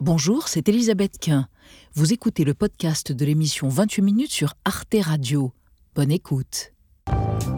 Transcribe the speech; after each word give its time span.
Bonjour, 0.00 0.46
c'est 0.46 0.68
Elisabeth 0.68 1.18
Quint. 1.18 1.48
Vous 1.94 2.12
écoutez 2.12 2.44
le 2.44 2.54
podcast 2.54 3.10
de 3.10 3.24
l'émission 3.24 3.68
28 3.68 4.02
minutes 4.02 4.30
sur 4.30 4.54
Arte 4.64 4.94
Radio. 5.02 5.52
Bonne 5.96 6.12
écoute. 6.12 6.72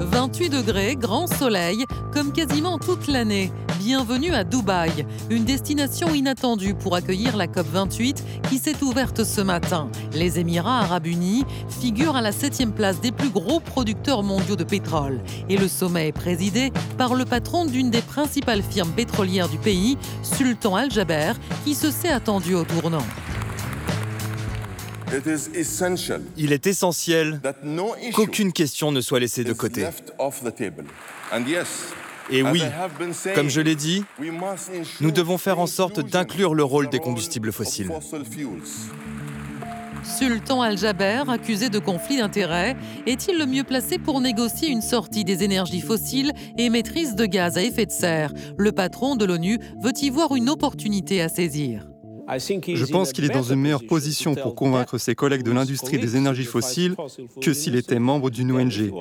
28 0.00 0.48
degrés, 0.48 0.96
grand 0.96 1.26
soleil, 1.26 1.84
comme 2.12 2.32
quasiment 2.32 2.78
toute 2.78 3.06
l'année. 3.06 3.52
Bienvenue 3.78 4.32
à 4.32 4.44
Dubaï, 4.44 5.06
une 5.30 5.44
destination 5.44 6.14
inattendue 6.14 6.74
pour 6.74 6.94
accueillir 6.96 7.36
la 7.36 7.46
COP28 7.46 8.16
qui 8.48 8.58
s'est 8.58 8.82
ouverte 8.82 9.24
ce 9.24 9.40
matin. 9.40 9.88
Les 10.12 10.38
Émirats 10.38 10.80
arabes 10.80 11.06
unis 11.06 11.44
figurent 11.68 12.16
à 12.16 12.22
la 12.22 12.32
septième 12.32 12.72
place 12.72 13.00
des 13.00 13.12
plus 13.12 13.30
gros 13.30 13.60
producteurs 13.60 14.22
mondiaux 14.22 14.56
de 14.56 14.64
pétrole. 14.64 15.20
Et 15.48 15.56
le 15.56 15.68
sommet 15.68 16.08
est 16.08 16.12
présidé 16.12 16.72
par 16.98 17.14
le 17.14 17.24
patron 17.24 17.66
d'une 17.66 17.90
des 17.90 18.02
principales 18.02 18.62
firmes 18.62 18.92
pétrolières 18.92 19.48
du 19.48 19.58
pays, 19.58 19.98
Sultan 20.22 20.76
Al-Jaber, 20.76 21.32
qui 21.64 21.74
se 21.74 21.90
s'est 21.90 22.08
attendu 22.08 22.54
au 22.54 22.64
tournant. 22.64 23.04
Il 26.36 26.52
est 26.52 26.66
essentiel 26.66 27.40
qu'aucune 28.14 28.52
question 28.52 28.92
ne 28.92 29.00
soit 29.00 29.20
laissée 29.20 29.44
de 29.44 29.52
côté. 29.52 29.86
Et 32.32 32.42
oui, 32.42 32.62
comme 33.34 33.48
je 33.48 33.60
l'ai 33.60 33.74
dit, 33.74 34.04
nous 35.00 35.10
devons 35.10 35.38
faire 35.38 35.58
en 35.58 35.66
sorte 35.66 36.00
d'inclure 36.00 36.54
le 36.54 36.64
rôle 36.64 36.88
des 36.88 37.00
combustibles 37.00 37.52
fossiles. 37.52 37.90
Sultan 40.02 40.62
Al-Jaber, 40.62 41.24
accusé 41.28 41.68
de 41.68 41.78
conflit 41.78 42.18
d'intérêts, 42.18 42.74
est-il 43.06 43.38
le 43.38 43.46
mieux 43.46 43.64
placé 43.64 43.98
pour 43.98 44.20
négocier 44.20 44.68
une 44.68 44.80
sortie 44.80 45.24
des 45.24 45.42
énergies 45.44 45.82
fossiles 45.82 46.32
et 46.56 46.70
maîtrise 46.70 47.14
de 47.14 47.26
gaz 47.26 47.58
à 47.58 47.62
effet 47.62 47.86
de 47.86 47.90
serre? 47.90 48.32
Le 48.56 48.72
patron 48.72 49.16
de 49.16 49.24
l'ONU 49.24 49.58
veut 49.82 49.92
y 50.00 50.08
voir 50.08 50.34
une 50.34 50.48
opportunité 50.48 51.20
à 51.20 51.28
saisir. 51.28 51.89
Je 52.38 52.90
pense 52.90 53.12
qu'il 53.12 53.24
est 53.24 53.28
dans 53.28 53.42
une 53.42 53.60
meilleure 53.60 53.86
position 53.86 54.34
pour 54.34 54.54
convaincre 54.54 54.98
ses 54.98 55.14
collègues 55.14 55.42
de 55.42 55.50
l'industrie 55.50 55.98
des 55.98 56.16
énergies 56.16 56.44
fossiles 56.44 56.94
que 57.40 57.52
s'il 57.52 57.76
était 57.76 57.98
membre 57.98 58.30
d'une 58.30 58.52
ONG. 58.52 58.92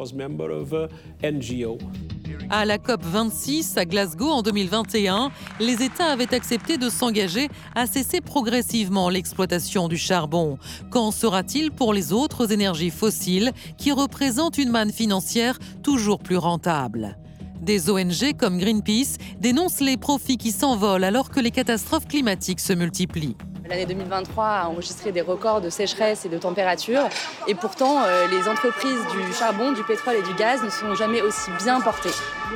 À 2.49 2.65
la 2.65 2.77
COP 2.79 3.03
26 3.03 3.77
à 3.77 3.85
Glasgow 3.85 4.29
en 4.29 4.41
2021, 4.41 5.31
les 5.59 5.83
États 5.83 6.07
avaient 6.07 6.33
accepté 6.33 6.77
de 6.77 6.89
s'engager 6.89 7.47
à 7.75 7.85
cesser 7.85 8.21
progressivement 8.21 9.09
l'exploitation 9.09 9.87
du 9.87 9.97
charbon. 9.97 10.57
Qu'en 10.89 11.11
sera-t-il 11.11 11.71
pour 11.71 11.93
les 11.93 12.11
autres 12.11 12.51
énergies 12.51 12.89
fossiles 12.89 13.51
qui 13.77 13.91
représentent 13.91 14.57
une 14.57 14.69
manne 14.71 14.91
financière 14.91 15.59
toujours 15.83 16.19
plus 16.19 16.37
rentable? 16.37 17.17
Des 17.59 17.89
ONG 17.89 18.35
comme 18.37 18.57
Greenpeace 18.57 19.17
dénoncent 19.39 19.81
les 19.81 19.97
profits 19.97 20.37
qui 20.37 20.51
s'envolent 20.51 21.03
alors 21.03 21.29
que 21.29 21.39
les 21.39 21.51
catastrophes 21.51 22.07
climatiques 22.07 22.59
se 22.59 22.73
multiplient. 22.73 23.35
L'année 23.69 23.85
2023 23.85 24.45
a 24.45 24.67
enregistré 24.67 25.11
des 25.11 25.21
records 25.21 25.61
de 25.61 25.69
sécheresse 25.69 26.25
et 26.25 26.29
de 26.29 26.39
température. 26.39 27.07
Et 27.47 27.53
pourtant, 27.53 28.01
euh, 28.01 28.25
les 28.27 28.49
entreprises 28.49 29.01
du 29.11 29.33
charbon, 29.33 29.73
du 29.73 29.83
pétrole 29.83 30.15
et 30.15 30.23
du 30.23 30.33
gaz 30.33 30.63
ne 30.63 30.69
sont 30.69 30.95
jamais 30.95 31.21
aussi 31.21 31.51
bien 31.63 31.79
portées. 31.79 32.09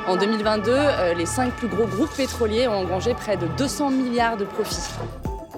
En 0.08 0.16
2022, 0.16 0.72
euh, 0.72 1.14
les 1.14 1.26
cinq 1.26 1.52
plus 1.52 1.68
gros 1.68 1.86
groupes 1.86 2.14
pétroliers 2.16 2.66
ont 2.66 2.74
engrangé 2.74 3.14
près 3.14 3.36
de 3.36 3.46
200 3.46 3.90
milliards 3.90 4.36
de 4.36 4.44
profits. 4.44 4.90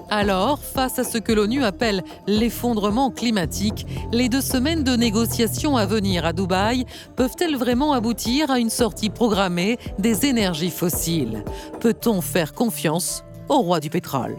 Alors, 0.09 0.59
face 0.59 0.99
à 0.99 1.03
ce 1.03 1.17
que 1.17 1.33
l'ONU 1.33 1.63
appelle 1.63 2.01
l'effondrement 2.27 3.11
climatique, 3.11 3.85
les 4.13 4.29
deux 4.29 4.41
semaines 4.41 4.83
de 4.83 4.95
négociations 4.95 5.75
à 5.75 5.85
venir 5.85 6.25
à 6.25 6.31
Dubaï 6.31 6.85
peuvent-elles 7.17 7.57
vraiment 7.57 7.91
aboutir 7.91 8.49
à 8.49 8.59
une 8.59 8.69
sortie 8.69 9.09
programmée 9.09 9.77
des 9.99 10.25
énergies 10.25 10.71
fossiles? 10.71 11.43
Peut-on 11.81 12.21
faire 12.21 12.53
confiance 12.53 13.23
au 13.49 13.59
roi 13.59 13.81
du 13.81 13.89
pétrole? 13.89 14.37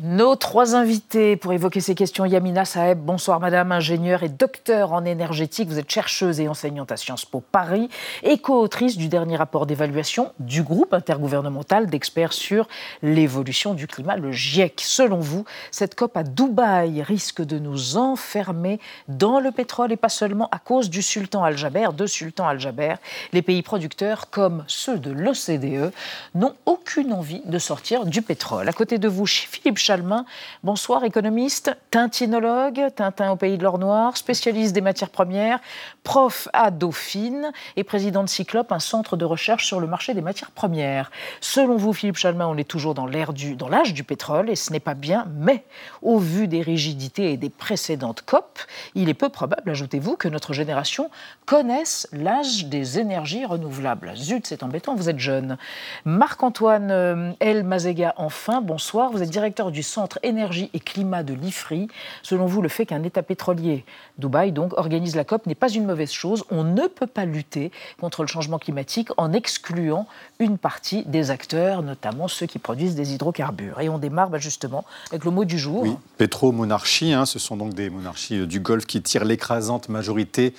Nos 0.00 0.36
trois 0.36 0.76
invités 0.76 1.36
pour 1.36 1.52
évoquer 1.52 1.80
ces 1.80 1.94
questions, 1.94 2.24
Yamina 2.24 2.64
Saeb, 2.64 3.00
bonsoir 3.00 3.40
madame, 3.40 3.72
ingénieure 3.72 4.22
et 4.22 4.28
docteur 4.28 4.92
en 4.92 5.04
énergétique. 5.04 5.68
Vous 5.68 5.78
êtes 5.78 5.90
chercheuse 5.90 6.38
et 6.38 6.48
enseignante 6.48 6.92
à 6.92 6.96
Sciences 6.96 7.24
Po 7.24 7.40
Paris 7.40 7.88
et 8.22 8.38
co-autrice 8.38 8.96
du 8.96 9.08
dernier 9.08 9.36
rapport 9.36 9.66
d'évaluation 9.66 10.32
du 10.38 10.62
groupe 10.62 10.94
intergouvernemental 10.94 11.88
d'experts 11.88 12.32
sur 12.32 12.68
l'évolution 13.02 13.74
du 13.74 13.88
climat, 13.88 14.16
le 14.16 14.30
GIEC. 14.30 14.80
Selon 14.84 15.18
vous, 15.18 15.44
cette 15.72 15.96
COP 15.96 16.16
à 16.16 16.22
Dubaï 16.22 17.02
risque 17.02 17.42
de 17.42 17.58
nous 17.58 17.96
enfermer 17.96 18.78
dans 19.08 19.40
le 19.40 19.50
pétrole 19.50 19.90
et 19.90 19.96
pas 19.96 20.08
seulement 20.08 20.48
à 20.52 20.58
cause 20.60 20.90
du 20.90 21.02
sultan 21.02 21.42
Al-Jaber, 21.42 21.88
de 21.96 22.06
sultan 22.06 22.46
Al-Jaber. 22.46 22.94
Les 23.32 23.42
pays 23.42 23.62
producteurs, 23.62 24.30
comme 24.30 24.64
ceux 24.68 24.98
de 24.98 25.10
l'OCDE, 25.10 25.92
n'ont 26.36 26.54
aucune 26.66 27.12
envie 27.12 27.42
de 27.46 27.58
sortir 27.58 28.06
du 28.06 28.22
pétrole. 28.22 28.68
À 28.68 28.72
côté 28.72 28.98
de 28.98 29.08
vous, 29.08 29.26
Philippe 29.26 29.78
Chalmin. 29.88 30.26
Bonsoir, 30.64 31.02
économiste, 31.04 31.74
tintinologue, 31.90 32.88
Tintin 32.94 33.30
au 33.30 33.36
pays 33.36 33.56
de 33.56 33.62
l'or 33.62 33.78
noir, 33.78 34.18
spécialiste 34.18 34.74
des 34.74 34.82
matières 34.82 35.08
premières, 35.08 35.60
prof 36.02 36.46
à 36.52 36.70
Dauphine 36.70 37.52
et 37.76 37.84
président 37.84 38.22
de 38.22 38.28
Cyclope, 38.28 38.70
un 38.70 38.80
centre 38.80 39.16
de 39.16 39.24
recherche 39.24 39.64
sur 39.64 39.80
le 39.80 39.86
marché 39.86 40.12
des 40.12 40.20
matières 40.20 40.50
premières. 40.50 41.10
Selon 41.40 41.78
vous, 41.78 41.94
Philippe 41.94 42.18
Chalmin, 42.18 42.46
on 42.46 42.58
est 42.58 42.68
toujours 42.68 42.92
dans 42.92 43.06
l'ère 43.06 43.32
du, 43.32 43.56
dans 43.56 43.70
l'âge 43.70 43.94
du 43.94 44.04
pétrole 44.04 44.50
et 44.50 44.56
ce 44.56 44.74
n'est 44.74 44.78
pas 44.78 44.92
bien, 44.92 45.26
mais 45.34 45.64
au 46.02 46.18
vu 46.18 46.48
des 46.48 46.60
rigidités 46.60 47.32
et 47.32 47.38
des 47.38 47.48
précédentes 47.48 48.20
COP, 48.26 48.58
il 48.94 49.08
est 49.08 49.14
peu 49.14 49.30
probable, 49.30 49.70
ajoutez-vous, 49.70 50.16
que 50.16 50.28
notre 50.28 50.52
génération 50.52 51.08
connaisse 51.46 52.06
l'âge 52.12 52.66
des 52.66 52.98
énergies 52.98 53.46
renouvelables. 53.46 54.12
Zut, 54.16 54.46
c'est 54.46 54.62
embêtant, 54.62 54.94
vous 54.94 55.08
êtes 55.08 55.18
jeune. 55.18 55.56
Marc-Antoine 56.04 56.90
euh, 56.90 57.32
El 57.40 57.64
Mazega, 57.64 58.12
enfin, 58.18 58.60
bonsoir, 58.60 59.10
vous 59.10 59.22
êtes 59.22 59.30
directeur 59.30 59.70
du 59.70 59.77
du 59.78 59.84
Centre 59.84 60.18
énergie 60.24 60.70
et 60.74 60.80
climat 60.80 61.22
de 61.22 61.34
l'IFRI. 61.34 61.86
Selon 62.24 62.46
vous, 62.46 62.62
le 62.62 62.68
fait 62.68 62.84
qu'un 62.84 63.04
État 63.04 63.22
pétrolier, 63.22 63.84
Dubaï 64.18 64.50
donc, 64.50 64.72
organise 64.76 65.14
la 65.14 65.22
COP 65.22 65.46
n'est 65.46 65.54
pas 65.54 65.68
une 65.68 65.86
mauvaise 65.86 66.10
chose. 66.10 66.42
On 66.50 66.64
ne 66.64 66.88
peut 66.88 67.06
pas 67.06 67.24
lutter 67.24 67.70
contre 68.00 68.22
le 68.22 68.26
changement 68.26 68.58
climatique 68.58 69.10
en 69.18 69.32
excluant 69.32 70.08
une 70.40 70.58
partie 70.58 71.04
des 71.04 71.30
acteurs, 71.30 71.84
notamment 71.84 72.26
ceux 72.26 72.46
qui 72.46 72.58
produisent 72.58 72.96
des 72.96 73.14
hydrocarbures. 73.14 73.80
Et 73.80 73.88
on 73.88 73.98
démarre 73.98 74.30
bah, 74.30 74.38
justement 74.38 74.84
avec 75.12 75.24
le 75.24 75.30
mot 75.30 75.44
du 75.44 75.60
jour. 75.60 75.82
Oui, 75.82 75.94
pétromonarchie, 76.16 77.12
hein, 77.12 77.24
ce 77.24 77.38
sont 77.38 77.56
donc 77.56 77.72
des 77.72 77.88
monarchies 77.88 78.38
euh, 78.38 78.46
du 78.48 78.58
Golfe 78.58 78.86
qui 78.86 79.00
tirent 79.00 79.24
l'écrasante 79.24 79.88
majorité 79.88 80.54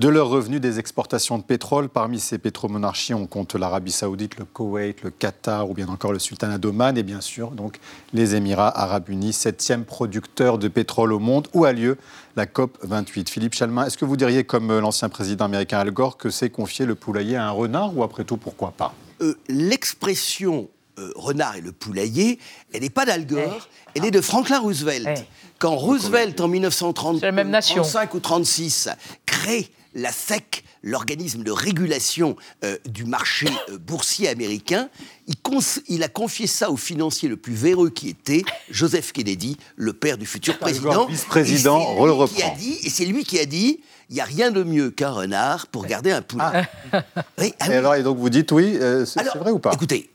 de 0.00 0.08
leurs 0.08 0.30
revenus 0.30 0.62
des 0.62 0.78
exportations 0.78 1.36
de 1.36 1.42
pétrole. 1.42 1.90
Parmi 1.90 2.20
ces 2.20 2.38
pétromonarchies, 2.38 3.12
on 3.12 3.26
compte 3.26 3.54
l'Arabie 3.54 3.92
Saoudite, 3.92 4.38
le 4.38 4.46
Koweït, 4.46 5.02
le 5.02 5.10
Qatar 5.10 5.68
ou 5.68 5.74
bien 5.74 5.88
encore 5.88 6.14
le 6.14 6.18
Sultanat 6.18 6.56
d'Oman 6.56 6.96
et 6.96 7.02
bien 7.02 7.20
sûr 7.20 7.50
donc 7.50 7.78
les 8.14 8.34
Émirats 8.34 8.72
Arabes 8.80 9.10
Unis, 9.10 9.34
septième 9.34 9.84
producteur 9.84 10.56
de 10.56 10.68
pétrole 10.68 11.12
au 11.12 11.18
monde 11.18 11.48
où 11.52 11.66
a 11.66 11.72
lieu 11.74 11.98
la 12.34 12.46
COP 12.46 12.78
28. 12.82 13.28
Philippe 13.28 13.52
Chalmin, 13.52 13.84
est-ce 13.84 13.98
que 13.98 14.06
vous 14.06 14.16
diriez 14.16 14.42
comme 14.42 14.70
euh, 14.70 14.80
l'ancien 14.80 15.10
président 15.10 15.44
américain 15.44 15.80
Al 15.80 15.90
Gore 15.90 16.16
que 16.16 16.30
c'est 16.30 16.48
confier 16.48 16.86
le 16.86 16.94
poulailler 16.94 17.36
à 17.36 17.46
un 17.46 17.50
renard 17.50 17.94
ou 17.94 18.02
après 18.02 18.24
tout 18.24 18.38
pourquoi 18.38 18.70
pas? 18.70 18.94
Euh, 19.20 19.34
L'expression 19.48 20.70
euh, 20.98 21.12
renard 21.14 21.56
et 21.56 21.60
le 21.60 21.72
poulailler, 21.72 22.38
elle 22.72 22.80
n'est 22.80 22.88
pas 22.88 23.04
d'Al 23.04 23.26
Gore, 23.26 23.68
elle 23.94 24.06
est 24.06 24.10
de 24.10 24.22
Franklin 24.22 24.60
Roosevelt. 24.60 25.26
Quand 25.58 25.76
Roosevelt, 25.76 26.40
en 26.40 26.48
1935 26.48 28.14
ou 28.14 28.20
36, 28.20 28.88
crée 29.26 29.70
la 29.94 30.12
SEC, 30.12 30.64
l'organisme 30.82 31.42
de 31.42 31.50
régulation 31.50 32.36
euh, 32.64 32.76
du 32.88 33.04
marché 33.04 33.48
euh, 33.68 33.78
boursier 33.78 34.28
américain, 34.28 34.88
il, 35.88 36.02
a 36.02 36.08
confié 36.08 36.46
ça 36.46 36.70
au 36.70 36.76
financier 36.76 37.28
le 37.28 37.36
plus 37.36 37.54
véreux 37.54 37.90
qui 37.90 38.08
était 38.08 38.42
Joseph 38.70 39.12
Kennedy, 39.12 39.56
le 39.76 39.92
père 39.92 40.18
du 40.18 40.26
futur 40.26 40.58
président. 40.58 41.06
Vice-président, 41.06 41.78
reprend. 41.94 42.56
et 42.58 42.90
c'est 42.90 43.06
lui 43.06 43.24
qui 43.24 43.38
a 43.38 43.46
dit 43.46 43.80
il 44.08 44.14
n'y 44.14 44.20
a 44.20 44.24
rien 44.24 44.50
de 44.50 44.64
mieux 44.64 44.90
qu'un 44.90 45.10
renard 45.10 45.68
pour 45.68 45.86
garder 45.86 46.10
un 46.10 46.22
poulet. 46.22 46.42
Ah. 46.92 47.04
Ah 47.14 47.44
et 47.44 47.54
alors, 47.60 47.94
et 47.94 48.02
donc 48.02 48.18
vous 48.18 48.30
dites 48.30 48.50
oui, 48.50 48.76
euh, 48.80 49.04
c'est 49.06 49.22
vrai 49.36 49.52
ou 49.52 49.60
pas? 49.60 49.72
Écoutez, 49.72 50.10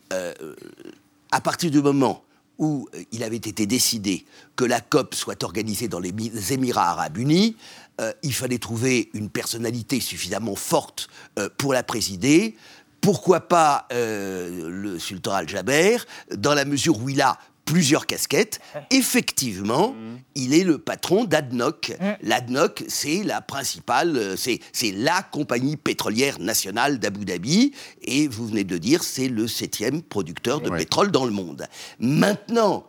à 1.32 1.42
partir 1.42 1.72
du 1.72 1.82
moment 1.82 2.24
où 2.58 2.88
il 3.12 3.24
avait 3.24 3.36
été 3.36 3.66
décidé 3.66 4.26
que 4.56 4.66
la 4.66 4.80
COP 4.82 5.16
soit 5.16 5.44
organisée 5.44 5.88
dans 5.88 6.00
les 6.00 6.14
Émirats 6.52 6.90
arabes 6.92 7.18
unis, 7.18 7.56
euh, 8.02 8.12
il 8.24 8.34
fallait 8.34 8.58
trouver 8.58 9.10
une 9.14 9.30
personnalité 9.30 10.02
suffisamment 10.02 10.56
forte 10.56 11.08
euh, 11.40 11.50
pour 11.58 11.74
la 11.74 11.84
présider. 11.84 12.56
Pourquoi 13.00 13.42
pas 13.42 13.88
euh, 13.94 14.70
le 14.70 15.00
sultan 15.00 15.34
Al-Jaber, 15.34 15.98
dans 16.36 16.54
la 16.54 16.66
mesure 16.66 17.02
où 17.02 17.10
il 17.10 17.22
a 17.22 17.38
plusieurs 17.64 18.06
casquettes. 18.06 18.60
Effectivement, 18.92 19.94
mmh. 19.94 20.18
il 20.36 20.54
est 20.54 20.64
le 20.64 20.78
patron 20.78 21.24
d'ADNOC. 21.24 21.98
Mmh. 22.00 22.06
L'ADNOC, 22.22 22.84
c'est 22.88 23.24
la 23.24 23.42
principale, 23.42 24.36
c'est 24.38 24.60
la 24.92 25.24
compagnie 25.24 25.76
pétrolière 25.76 26.40
nationale 26.40 27.00
d'Abu 27.00 27.26
Dhabi. 27.26 27.74
Et 28.04 28.28
vous 28.28 28.46
venez 28.48 28.66
de 28.66 28.78
dire, 28.78 29.04
c'est 29.04 29.30
le 29.30 29.48
septième 29.48 30.04
producteur 30.04 30.62
de 30.62 30.70
pétrole 30.70 31.10
dans 31.10 31.26
le 31.26 31.32
monde. 31.32 31.66
Maintenant, 31.98 32.86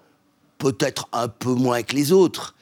peut-être 0.58 1.08
un 1.12 1.28
peu 1.28 1.54
moins 1.54 1.82
que 1.82 1.94
les 1.94 2.12
autres, 2.12 2.54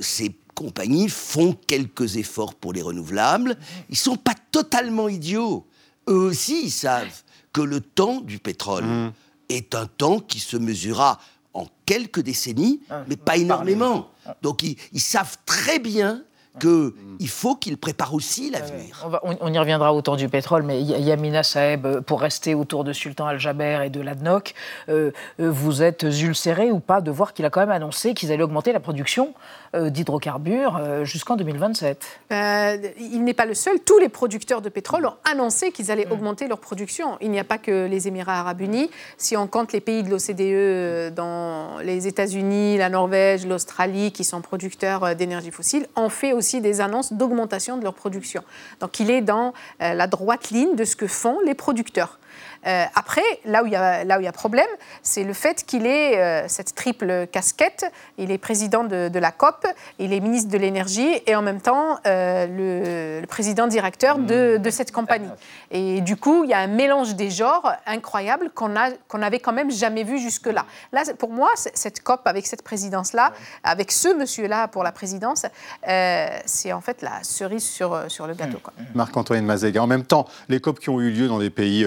c'est 0.00 0.32
compagnies 0.58 1.08
font 1.08 1.56
quelques 1.68 2.16
efforts 2.16 2.54
pour 2.54 2.72
les 2.72 2.82
renouvelables. 2.82 3.56
Ils 3.90 3.96
sont 3.96 4.16
pas 4.16 4.34
totalement 4.50 5.08
idiots. 5.08 5.64
Eux 6.08 6.16
aussi, 6.16 6.62
ils 6.64 6.72
savent 6.72 7.22
que 7.52 7.60
le 7.60 7.80
temps 7.80 8.20
du 8.20 8.40
pétrole 8.40 8.84
mmh. 8.84 9.12
est 9.50 9.76
un 9.76 9.86
temps 9.86 10.18
qui 10.18 10.40
se 10.40 10.56
mesurera 10.56 11.20
en 11.54 11.68
quelques 11.86 12.20
décennies, 12.20 12.80
ah, 12.90 13.04
mais 13.08 13.16
pas 13.16 13.36
énormément. 13.36 14.10
Donc 14.42 14.64
ils 14.64 15.00
savent 15.00 15.36
très 15.46 15.78
bien 15.78 16.24
qu'il 16.58 17.28
faut 17.28 17.54
qu'il 17.54 17.76
prépare 17.76 18.14
aussi 18.14 18.50
l'avenir. 18.50 19.08
On, 19.22 19.52
y 19.52 19.58
reviendra 19.58 19.92
au 19.92 20.02
temps 20.02 20.16
du 20.16 20.28
pétrole, 20.28 20.62
mais 20.62 20.82
Yamina 20.82 21.42
Saeb, 21.42 21.86
euh, 21.86 22.00
pour 22.00 22.20
rester 22.20 22.54
autour 22.54 22.84
de 22.84 22.92
Sultan 22.92 23.26
Al-Jaber 23.26 23.82
et 23.84 23.90
de 23.90 24.00
l'ADNOC, 24.00 24.54
euh, 24.88 25.10
euh, 25.40 25.50
vous 25.50 25.82
êtes 25.82 26.02
ulcéré 26.02 26.70
ou 26.70 26.80
pas 26.80 27.00
de 27.00 27.10
voir 27.10 27.32
qu'il 27.32 27.44
a 27.44 27.50
quand 27.50 27.60
même 27.60 27.70
annoncé 27.70 28.14
qu'ils 28.14 28.32
allaient 28.32 28.42
augmenter 28.42 28.72
la 28.72 28.80
production 28.80 29.34
d'hydrocarbures 29.74 31.04
jusqu'en 31.04 31.36
2027 31.36 32.20
Il 32.30 33.22
n'est 33.22 33.34
pas 33.34 33.44
le 33.44 33.52
seul. 33.52 33.78
Tous 33.80 33.98
les 33.98 34.08
producteurs 34.08 34.62
de 34.62 34.70
pétrole 34.70 35.04
ont 35.04 35.14
annoncé 35.30 35.72
qu'ils 35.72 35.90
allaient 35.90 36.06
mm. 36.06 36.12
augmenter 36.12 36.48
leur 36.48 36.58
production. 36.58 37.18
Il 37.20 37.30
n'y 37.30 37.38
a 37.38 37.44
pas 37.44 37.58
que 37.58 37.86
les 37.86 38.08
Émirats 38.08 38.40
arabes 38.40 38.62
unis. 38.62 38.90
Si 39.18 39.36
on 39.36 39.46
compte 39.46 39.74
les 39.74 39.82
pays 39.82 40.02
de 40.02 40.08
l'OCDE, 40.08 41.14
dans 41.14 41.80
les 41.82 42.06
États-Unis, 42.06 42.78
la 42.78 42.88
Norvège, 42.88 43.46
l'Australie, 43.46 44.10
qui 44.10 44.24
sont 44.24 44.40
producteurs 44.40 45.14
d'énergie 45.14 45.50
fossile, 45.50 45.86
on 45.96 46.08
fait 46.08 46.32
aussi 46.38 46.60
des 46.60 46.80
annonces 46.80 47.12
d'augmentation 47.12 47.76
de 47.76 47.84
leur 47.84 47.94
production. 47.94 48.42
Donc 48.80 49.00
il 49.00 49.10
est 49.10 49.20
dans 49.20 49.52
euh, 49.82 49.92
la 49.94 50.06
droite 50.06 50.50
ligne 50.50 50.74
de 50.74 50.84
ce 50.84 50.96
que 50.96 51.06
font 51.06 51.38
les 51.44 51.54
producteurs. 51.54 52.18
Euh, 52.66 52.84
après, 52.94 53.22
là 53.44 53.62
où 53.62 53.66
il 53.66 53.72
y 53.72 53.76
a, 53.76 54.04
là 54.04 54.18
où 54.18 54.20
il 54.20 54.24
y 54.24 54.28
a 54.28 54.32
problème, 54.32 54.68
c'est 55.02 55.24
le 55.24 55.32
fait 55.32 55.64
qu'il 55.64 55.86
ait 55.86 56.18
euh, 56.18 56.48
cette 56.48 56.74
triple 56.74 57.26
casquette. 57.30 57.86
Il 58.18 58.30
est 58.30 58.38
président 58.38 58.84
de, 58.84 59.18
la 59.18 59.30
COP, 59.32 59.66
il 59.98 60.12
est 60.12 60.20
ministre 60.20 60.50
de 60.50 60.58
l'énergie 60.58 61.20
et 61.26 61.34
en 61.34 61.42
même 61.42 61.60
temps 61.60 61.98
le, 62.04 63.24
président 63.26 63.66
directeur 63.66 64.18
de, 64.18 64.58
de, 64.58 64.70
cette 64.70 64.92
compagnie. 64.92 65.28
Et 65.70 66.00
du 66.00 66.16
coup, 66.16 66.44
il 66.44 66.50
y 66.50 66.54
a 66.54 66.58
un 66.58 66.66
mélange 66.66 67.14
des 67.14 67.30
genres 67.30 67.72
incroyable 67.86 68.50
qu'on 68.54 68.68
qu'on 69.08 69.18
n'avait 69.18 69.40
quand 69.40 69.52
même 69.52 69.70
jamais 69.70 70.04
vu 70.04 70.18
jusque-là. 70.18 70.64
Là, 70.92 71.02
pour 71.18 71.30
moi, 71.30 71.50
cette 71.56 72.02
COP 72.02 72.26
avec 72.26 72.46
cette 72.46 72.62
présidence-là, 72.62 73.32
avec 73.64 73.90
ce 73.90 74.14
monsieur-là 74.14 74.68
pour 74.68 74.84
la 74.84 74.92
présidence, 74.92 75.46
c'est 75.84 76.72
en 76.72 76.80
fait 76.80 77.02
la 77.02 77.22
cerise 77.22 77.64
sur, 77.64 78.04
sur 78.08 78.26
le 78.26 78.34
gâteau. 78.34 78.58
Marc-Antoine 78.94 79.44
Mazega. 79.44 79.82
En 79.82 79.86
même 79.86 80.04
temps, 80.04 80.26
les 80.48 80.60
COP 80.60 80.78
qui 80.78 80.90
ont 80.90 81.00
eu 81.00 81.10
lieu 81.10 81.28
dans 81.28 81.38
des 81.38 81.50
pays 81.50 81.84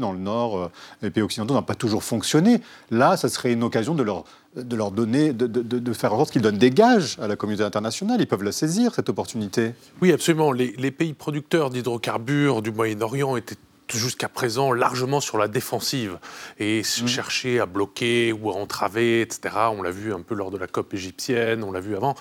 dans 0.00 0.12
le 0.12 0.18
Nord, 0.18 0.58
euh, 0.58 0.70
les 1.02 1.10
pays 1.10 1.22
occidentaux 1.22 1.54
n'ont 1.54 1.62
pas 1.62 1.74
toujours 1.74 2.04
fonctionné. 2.04 2.60
Là, 2.90 3.16
ça 3.16 3.28
serait 3.28 3.52
une 3.52 3.62
occasion 3.62 3.94
de 3.94 4.02
leur, 4.02 4.24
de 4.56 4.76
leur 4.76 4.90
donner, 4.90 5.32
de, 5.32 5.46
de, 5.46 5.92
faire 5.92 6.12
en 6.12 6.18
sorte 6.18 6.32
qu'ils 6.32 6.42
donnent 6.42 6.58
des 6.58 6.70
gages 6.70 7.16
à 7.20 7.28
la 7.28 7.36
communauté 7.36 7.64
internationale. 7.64 8.20
Ils 8.20 8.26
peuvent 8.26 8.42
la 8.42 8.52
saisir, 8.52 8.94
cette 8.94 9.08
opportunité. 9.08 9.72
Oui, 10.00 10.12
absolument. 10.12 10.52
Les, 10.52 10.74
les 10.78 10.90
pays 10.90 11.12
producteurs 11.12 11.70
d'hydrocarbures 11.70 12.62
du 12.62 12.70
Moyen-Orient 12.70 13.36
étaient 13.36 13.56
jusqu'à 13.94 14.28
présent 14.28 14.72
largement 14.72 15.20
sur 15.20 15.38
la 15.38 15.48
défensive 15.48 16.18
et 16.58 16.80
mmh. 16.80 17.06
chercher 17.06 17.60
à 17.60 17.66
bloquer 17.66 18.32
ou 18.32 18.50
à 18.50 18.54
entraver, 18.54 19.20
etc. 19.20 19.54
On 19.72 19.82
l'a 19.82 19.90
vu 19.90 20.12
un 20.12 20.20
peu 20.20 20.34
lors 20.34 20.50
de 20.50 20.58
la 20.58 20.66
COP 20.66 20.94
égyptienne, 20.94 21.62
on 21.62 21.72
l'a 21.72 21.80
vu 21.80 21.96
avant. 21.96 22.14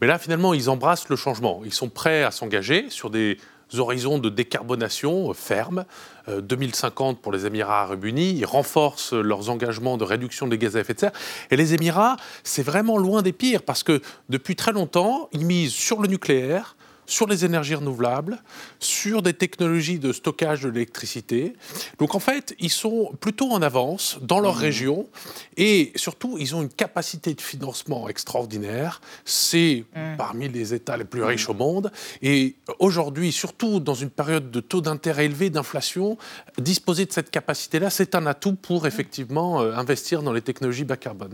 Mais 0.00 0.06
là, 0.06 0.18
finalement, 0.18 0.54
ils 0.54 0.70
embrassent 0.70 1.08
le 1.08 1.16
changement. 1.16 1.62
Ils 1.64 1.74
sont 1.74 1.88
prêts 1.88 2.22
à 2.22 2.30
s'engager 2.30 2.90
sur 2.90 3.10
des 3.10 3.38
horizons 3.76 4.18
de 4.18 4.28
décarbonation 4.28 5.32
fermes. 5.34 5.84
2050 6.28 7.16
euh, 7.16 7.20
pour 7.20 7.32
les 7.32 7.46
Émirats 7.46 7.82
arabes 7.82 8.04
unis, 8.04 8.32
ils 8.32 8.44
renforcent 8.44 9.12
leurs 9.12 9.50
engagements 9.50 9.96
de 9.96 10.04
réduction 10.04 10.46
des 10.46 10.58
gaz 10.58 10.76
à 10.76 10.80
effet 10.80 10.94
de 10.94 11.00
serre. 11.00 11.12
Et 11.50 11.56
les 11.56 11.74
Émirats, 11.74 12.16
c'est 12.44 12.62
vraiment 12.62 12.98
loin 12.98 13.22
des 13.22 13.32
pires 13.32 13.62
parce 13.62 13.82
que 13.82 14.00
depuis 14.28 14.56
très 14.56 14.72
longtemps, 14.72 15.28
ils 15.32 15.46
misent 15.46 15.72
sur 15.72 16.00
le 16.00 16.08
nucléaire, 16.08 16.76
sur 17.08 17.26
les 17.26 17.44
énergies 17.44 17.74
renouvelables, 17.74 18.38
sur 18.78 19.22
des 19.22 19.32
technologies 19.32 19.98
de 19.98 20.12
stockage 20.12 20.62
de 20.62 20.68
l'électricité. 20.68 21.54
Donc 21.98 22.14
en 22.14 22.20
fait, 22.20 22.54
ils 22.60 22.70
sont 22.70 23.12
plutôt 23.18 23.50
en 23.50 23.62
avance 23.62 24.18
dans 24.20 24.40
leur 24.40 24.56
mmh. 24.56 24.60
région 24.60 25.08
et 25.56 25.92
surtout, 25.96 26.36
ils 26.38 26.54
ont 26.54 26.62
une 26.62 26.68
capacité 26.68 27.34
de 27.34 27.40
financement 27.40 28.08
extraordinaire. 28.08 29.00
C'est 29.24 29.84
mmh. 29.96 30.16
parmi 30.16 30.48
les 30.48 30.74
États 30.74 30.96
les 30.96 31.04
plus 31.04 31.24
riches 31.24 31.48
au 31.48 31.54
monde. 31.54 31.90
Et 32.22 32.56
aujourd'hui, 32.78 33.32
surtout 33.32 33.80
dans 33.80 33.94
une 33.94 34.10
période 34.10 34.50
de 34.50 34.60
taux 34.60 34.82
d'intérêt 34.82 35.24
élevé, 35.24 35.48
d'inflation, 35.48 36.18
disposer 36.58 37.06
de 37.06 37.12
cette 37.12 37.30
capacité-là, 37.30 37.88
c'est 37.88 38.14
un 38.14 38.26
atout 38.26 38.54
pour 38.54 38.86
effectivement 38.86 39.62
euh, 39.62 39.74
investir 39.74 40.22
dans 40.22 40.32
les 40.32 40.42
technologies 40.42 40.84
bas 40.84 40.98
carbone. 40.98 41.30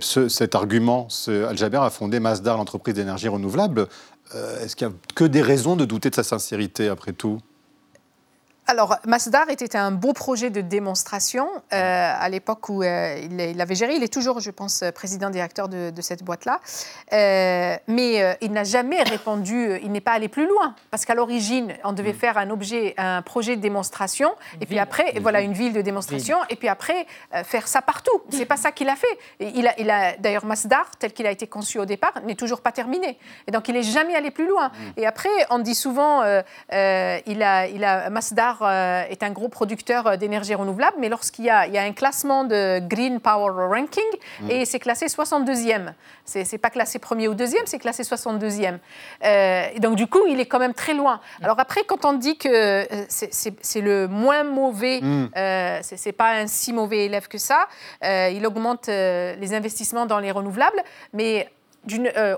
cet 0.00 0.54
argument, 0.54 1.08
Al-Jaber 1.26 1.78
a 1.78 1.90
fondé 1.90 2.20
Masdar, 2.20 2.58
l'entreprise 2.58 2.94
d'énergie 2.94 3.28
renouvelable. 3.28 3.88
Euh, 4.34 4.64
est-ce 4.64 4.74
qu'il 4.76 4.88
n'y 4.88 4.94
a 4.94 4.96
que 5.14 5.24
des 5.24 5.42
raisons 5.42 5.76
de 5.76 5.84
douter 5.84 6.10
de 6.10 6.14
sa 6.14 6.24
sincérité 6.24 6.88
après 6.88 7.12
tout? 7.12 7.40
Alors, 8.68 8.96
Masdar 9.06 9.48
était 9.48 9.76
un 9.76 9.92
beau 9.92 10.12
projet 10.12 10.50
de 10.50 10.60
démonstration 10.60 11.48
euh, 11.72 12.12
à 12.18 12.28
l'époque 12.28 12.68
où 12.68 12.82
euh, 12.82 13.16
il, 13.22 13.60
avait 13.60 13.76
géré. 13.76 13.94
Il 13.94 14.02
est 14.02 14.12
toujours, 14.12 14.40
je 14.40 14.50
pense, 14.50 14.82
président 14.92 15.30
directeur 15.30 15.68
de, 15.68 15.90
de 15.90 16.02
cette 16.02 16.24
boîte-là. 16.24 16.60
Euh, 17.12 17.76
mais 17.86 18.36
il 18.40 18.50
n'a 18.50 18.64
jamais 18.64 19.02
répondu, 19.04 19.78
il 19.82 19.92
n'est 19.92 20.00
pas 20.00 20.12
allé 20.12 20.28
plus 20.28 20.48
loin. 20.48 20.74
Parce 20.90 21.04
qu'à 21.04 21.14
l'origine, 21.14 21.74
on 21.84 21.92
devait 21.92 22.12
mm. 22.12 22.18
faire 22.18 22.38
un 22.38 22.50
objet, 22.50 22.94
un 22.96 23.22
projet 23.22 23.54
de 23.54 23.60
démonstration. 23.60 24.34
et 24.60 24.66
puis 24.66 24.80
après, 24.80 25.14
voilà, 25.20 25.42
une 25.42 25.52
ville 25.52 25.72
de 25.72 25.82
démonstration. 25.82 26.38
Et 26.50 26.56
puis 26.56 26.68
après, 26.68 27.06
faire 27.44 27.68
ça 27.68 27.82
partout. 27.82 28.22
C'est 28.30 28.46
pas 28.46 28.56
ça 28.56 28.72
qu'il 28.72 28.88
a 28.88 28.96
fait. 28.96 29.06
Il 29.38 29.68
a, 29.68 29.78
il 29.78 29.90
a 29.90 30.16
D'ailleurs, 30.16 30.44
Masdar, 30.44 30.90
tel 30.98 31.12
qu'il 31.12 31.26
a 31.26 31.30
été 31.30 31.46
conçu 31.46 31.78
au 31.78 31.84
départ, 31.84 32.14
n'est 32.24 32.34
toujours 32.34 32.62
pas 32.62 32.72
terminé. 32.72 33.18
Et 33.46 33.52
donc, 33.52 33.68
il 33.68 33.74
n'est 33.74 33.82
jamais 33.84 34.16
allé 34.16 34.32
plus 34.32 34.48
loin. 34.48 34.68
Mm. 34.68 35.00
Et 35.00 35.06
après, 35.06 35.28
on 35.50 35.60
dit 35.60 35.76
souvent, 35.76 36.24
il, 36.24 37.42
a, 37.42 37.66
il 37.68 37.84
a 37.84 38.10
Masdar 38.10 38.55
euh, 38.62 39.02
est 39.08 39.22
un 39.22 39.30
gros 39.30 39.48
producteur 39.48 40.06
euh, 40.06 40.16
d'énergie 40.16 40.54
renouvelable, 40.54 40.96
mais 40.98 41.08
lorsqu'il 41.08 41.44
y, 41.44 41.50
a, 41.50 41.62
un 41.62 41.92
classement 41.92 42.44
de 42.44 42.80
Green 42.80 43.20
Power 43.20 43.66
Ranking, 43.68 44.02
mm. 44.40 44.50
et 44.50 44.64
c'est 44.64 44.78
classé 44.78 45.06
62e. 45.06 45.92
C'est 46.24 46.50
n'est 46.50 46.58
pas 46.58 46.70
classé 46.70 46.98
premier 46.98 47.28
ou 47.28 47.34
deuxième, 47.34 47.66
c'est 47.66 47.78
classé 47.78 48.02
62e. 48.02 48.78
Euh, 49.24 49.66
et 49.74 49.80
donc, 49.80 49.96
du 49.96 50.06
coup, 50.06 50.20
il 50.28 50.40
est 50.40 50.46
quand 50.46 50.58
même 50.58 50.74
très 50.74 50.94
loin. 50.94 51.20
Mm. 51.40 51.44
Alors 51.44 51.60
après, 51.60 51.84
quand 51.84 52.04
on 52.04 52.14
dit 52.14 52.36
que 52.38 52.86
c'est 53.08 53.80
le 53.80 54.08
moins 54.08 54.44
mauvais, 54.44 55.00
mm. 55.00 55.30
ce 55.82 55.96
c'est 55.96 56.12
pas 56.12 56.32
un 56.32 56.46
si 56.46 56.72
mauvais 56.72 57.06
élève 57.06 57.28
que 57.28 57.38
ça, 57.38 57.68
il 58.02 58.44
augmente 58.46 58.88
les 58.88 59.54
investissements 59.54 60.06
dans 60.06 60.18
les 60.18 60.30
renouvelables, 60.30 60.82
mais 61.12 61.48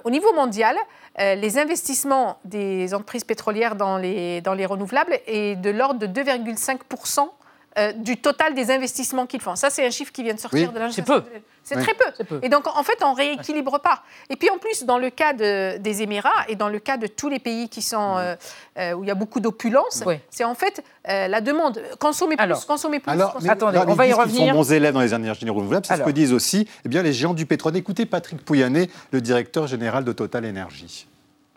au 0.04 0.10
niveau 0.10 0.32
mondial, 0.34 0.76
euh, 1.20 1.34
les 1.34 1.58
investissements 1.58 2.38
des 2.44 2.94
entreprises 2.94 3.24
pétrolières 3.24 3.74
dans 3.74 3.98
les, 3.98 4.40
dans 4.40 4.54
les 4.54 4.66
renouvelables 4.66 5.18
est 5.26 5.56
de 5.56 5.70
l'ordre 5.70 5.98
de 5.98 6.06
2,5% 6.06 7.28
euh, 7.78 7.92
du 7.92 8.16
total 8.16 8.54
des 8.54 8.70
investissements 8.70 9.26
qu'ils 9.26 9.40
font. 9.40 9.56
Ça, 9.56 9.70
c'est 9.70 9.86
un 9.86 9.90
chiffre 9.90 10.12
qui 10.12 10.22
vient 10.22 10.34
de 10.34 10.40
sortir 10.40 10.72
de 10.72 10.78
l'agence. 10.78 10.96
C'est 10.96 11.02
peu. 11.02 11.22
C'est 11.62 11.76
très 11.76 11.94
peu. 11.94 12.40
Et 12.42 12.48
donc, 12.48 12.66
en 12.66 12.82
fait, 12.82 12.98
on 13.02 13.12
rééquilibre 13.12 13.78
pas. 13.80 14.02
Et 14.30 14.36
puis, 14.36 14.48
en 14.50 14.58
plus, 14.58 14.84
dans 14.84 14.98
le 14.98 15.10
cas 15.10 15.32
des 15.32 16.02
Émirats 16.02 16.44
et 16.48 16.56
dans 16.56 16.68
le 16.68 16.78
cas 16.78 16.96
de 16.96 17.06
tous 17.06 17.28
les 17.28 17.38
pays 17.38 17.68
qui 17.68 17.82
sont, 17.82 18.16
euh, 18.16 18.92
où 18.94 19.04
il 19.04 19.08
y 19.08 19.10
a 19.10 19.14
beaucoup 19.14 19.40
d'opulence, 19.40 20.02
c'est 20.30 20.44
en 20.44 20.54
fait 20.54 20.82
la 21.04 21.40
demande. 21.40 21.80
Consommer 21.98 22.36
plus, 22.36 22.64
consommer 22.64 23.00
plus. 23.00 23.12
Alors, 23.12 23.36
attendez, 23.48 23.80
on 23.86 23.94
va 23.94 24.06
y 24.06 24.12
revenir. 24.12 24.42
Ils 24.42 24.48
sont 24.48 24.54
bons 24.54 24.72
élèves 24.72 24.94
dans 24.94 25.00
les 25.00 25.14
énergies 25.14 25.48
renouvelables. 25.48 25.86
C'est 25.86 25.96
ce 25.96 26.02
que 26.02 26.10
disent 26.10 26.32
aussi 26.32 26.68
eh 26.84 26.88
bien, 26.88 27.02
les 27.02 27.12
géants 27.12 27.34
du 27.34 27.46
pétrole. 27.46 27.76
Écoutez 27.76 28.06
Patrick 28.06 28.44
Pouyanné, 28.44 28.90
le 29.12 29.20
directeur 29.20 29.66
général 29.66 30.04
de 30.04 30.12
Total 30.12 30.44
Energy. 30.44 31.06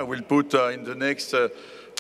I 0.01 0.03
will 0.03 0.23
put 0.23 0.53
uh, 0.53 0.73
in 0.73 0.83
the 0.83 0.95
next, 0.95 1.33
uh, 1.33 1.49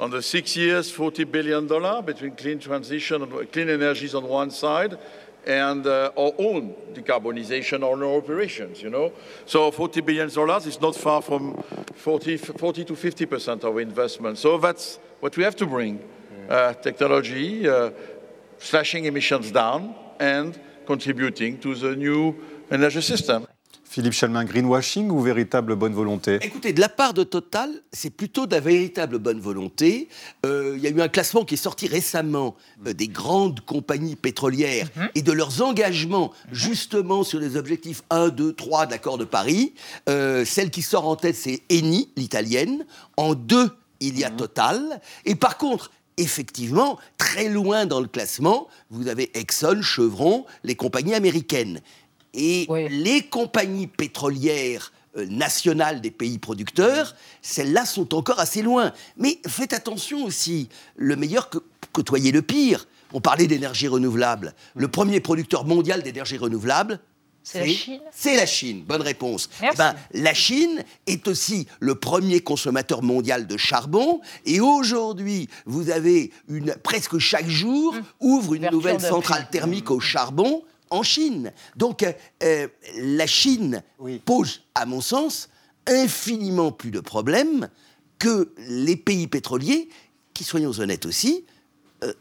on 0.01 0.09
the 0.09 0.21
six 0.21 0.57
years, 0.57 0.91
$40 0.91 1.31
billion 1.31 1.67
between 2.03 2.35
clean 2.35 2.57
transition 2.57 3.21
and 3.21 3.51
clean 3.51 3.69
energies 3.69 4.15
on 4.15 4.27
one 4.27 4.49
side 4.49 4.97
and 5.45 5.85
uh, 5.85 6.11
our 6.17 6.33
own 6.39 6.73
decarbonization 6.93 7.83
on 7.83 8.01
our 8.01 8.17
operations, 8.17 8.81
you 8.81 8.89
know. 8.89 9.13
So 9.45 9.71
$40 9.71 10.03
billion 10.03 10.27
is 10.67 10.81
not 10.81 10.95
far 10.95 11.21
from 11.21 11.63
40, 11.93 12.37
40 12.37 12.85
to 12.85 12.93
50% 12.93 13.63
of 13.63 13.77
investment. 13.77 14.39
So 14.39 14.57
that's 14.57 14.97
what 15.19 15.37
we 15.37 15.43
have 15.43 15.55
to 15.57 15.67
bring. 15.67 16.03
Uh, 16.49 16.73
technology, 16.73 17.69
uh, 17.69 17.91
slashing 18.57 19.05
emissions 19.05 19.51
down 19.51 19.95
and 20.19 20.59
contributing 20.87 21.59
to 21.59 21.75
the 21.75 21.95
new 21.95 22.35
energy 22.71 23.01
system. 23.01 23.45
Philippe 23.91 24.13
Chalmin, 24.13 24.45
greenwashing 24.45 25.09
ou 25.09 25.19
véritable 25.19 25.75
bonne 25.75 25.93
volonté? 25.93 26.39
Écoutez, 26.43 26.71
de 26.71 26.79
la 26.79 26.87
part 26.87 27.13
de 27.13 27.25
Total, 27.25 27.69
c'est 27.91 28.09
plutôt 28.09 28.47
de 28.47 28.55
la 28.55 28.61
véritable 28.61 29.19
bonne 29.19 29.41
volonté. 29.41 30.07
Euh, 30.45 30.75
il 30.77 30.81
y 30.81 30.87
a 30.87 30.91
eu 30.91 31.01
un 31.01 31.09
classement 31.09 31.43
qui 31.43 31.55
est 31.55 31.57
sorti 31.57 31.87
récemment 31.87 32.55
euh, 32.87 32.93
des 32.93 33.09
grandes 33.09 33.59
compagnies 33.59 34.15
pétrolières 34.15 34.87
mhm. 34.95 35.09
et 35.15 35.21
de 35.21 35.33
leurs 35.33 35.61
engagements 35.61 36.31
mhm. 36.47 36.53
justement 36.53 37.23
sur 37.25 37.41
les 37.41 37.57
objectifs 37.57 38.01
1, 38.11 38.29
2, 38.29 38.53
3 38.53 38.85
de 38.85 38.91
l'accord 38.91 39.17
de 39.17 39.25
Paris. 39.25 39.73
Euh, 40.07 40.45
celle 40.45 40.69
qui 40.69 40.83
sort 40.83 41.05
en 41.05 41.17
tête, 41.17 41.35
c'est 41.35 41.61
Eni, 41.69 42.07
l'italienne. 42.15 42.85
En 43.17 43.33
deux, 43.33 43.71
il 43.99 44.17
y 44.17 44.23
a 44.23 44.29
mhm. 44.29 44.37
Total. 44.37 45.01
Et 45.25 45.35
par 45.35 45.57
contre, 45.57 45.91
effectivement, 46.15 46.97
très 47.17 47.49
loin 47.49 47.85
dans 47.85 47.99
le 47.99 48.07
classement, 48.07 48.69
vous 48.89 49.09
avez 49.09 49.37
Exxon, 49.37 49.81
Chevron, 49.81 50.45
les 50.63 50.75
compagnies 50.75 51.13
américaines. 51.13 51.81
Et 52.33 52.67
les 52.89 53.23
compagnies 53.23 53.87
pétrolières 53.87 54.91
euh, 55.17 55.25
nationales 55.29 55.99
des 55.99 56.11
pays 56.11 56.37
producteurs, 56.37 57.15
celles-là 57.41 57.85
sont 57.85 58.15
encore 58.15 58.39
assez 58.39 58.61
loin. 58.61 58.93
Mais 59.17 59.39
faites 59.45 59.73
attention 59.73 60.23
aussi, 60.23 60.69
le 60.95 61.17
meilleur 61.17 61.49
que, 61.49 61.57
côtoyer 61.91 62.31
le 62.31 62.41
pire. 62.41 62.87
On 63.11 63.19
parlait 63.19 63.47
d'énergie 63.47 63.89
renouvelable. 63.89 64.55
Le 64.73 64.87
premier 64.87 65.19
producteur 65.19 65.65
mondial 65.65 66.01
d'énergie 66.01 66.37
renouvelable, 66.37 67.01
C'est 67.43 67.59
la 67.59 67.67
Chine 67.67 67.99
C'est 68.11 68.35
la 68.37 68.45
Chine, 68.45 68.83
bonne 68.87 69.01
réponse. 69.01 69.49
Merci. 69.61 69.75
Eh 69.75 69.77
ben, 69.77 69.95
la 70.13 70.33
Chine 70.33 70.81
est 71.07 71.27
aussi 71.27 71.67
le 71.81 71.95
premier 71.95 72.39
consommateur 72.39 73.03
mondial 73.03 73.47
de 73.47 73.57
charbon 73.57 74.21
et 74.45 74.61
aujourd'hui, 74.61 75.49
vous 75.65 75.89
avez 75.89 76.31
une, 76.47 76.73
presque 76.83 77.17
chaque 77.17 77.49
jour, 77.49 77.93
ouvre 78.21 78.53
une 78.53 78.61
Ouverture 78.61 78.77
nouvelle 78.77 79.01
centrale 79.01 79.47
thermique 79.51 79.91
au 79.91 79.99
charbon 79.99 80.63
en 80.91 81.01
Chine. 81.03 81.51
Donc 81.75 82.03
euh, 82.03 82.11
euh, 82.43 82.67
la 82.97 83.25
Chine 83.25 83.81
Oui. 83.97 84.21
pose, 84.23 84.61
à 84.75 84.85
mon 84.85 85.01
sens, 85.01 85.49
infiniment 85.87 86.71
plus 86.71 86.91
de 86.91 86.99
problèmes 86.99 87.69
que 88.19 88.53
les 88.69 88.95
pays 88.95 89.27
pétroliers 89.27 89.89
qui, 90.35 90.43
soyons 90.43 90.71
honnêtes 90.79 91.07
aussi, 91.07 91.45
euh, 92.03 92.13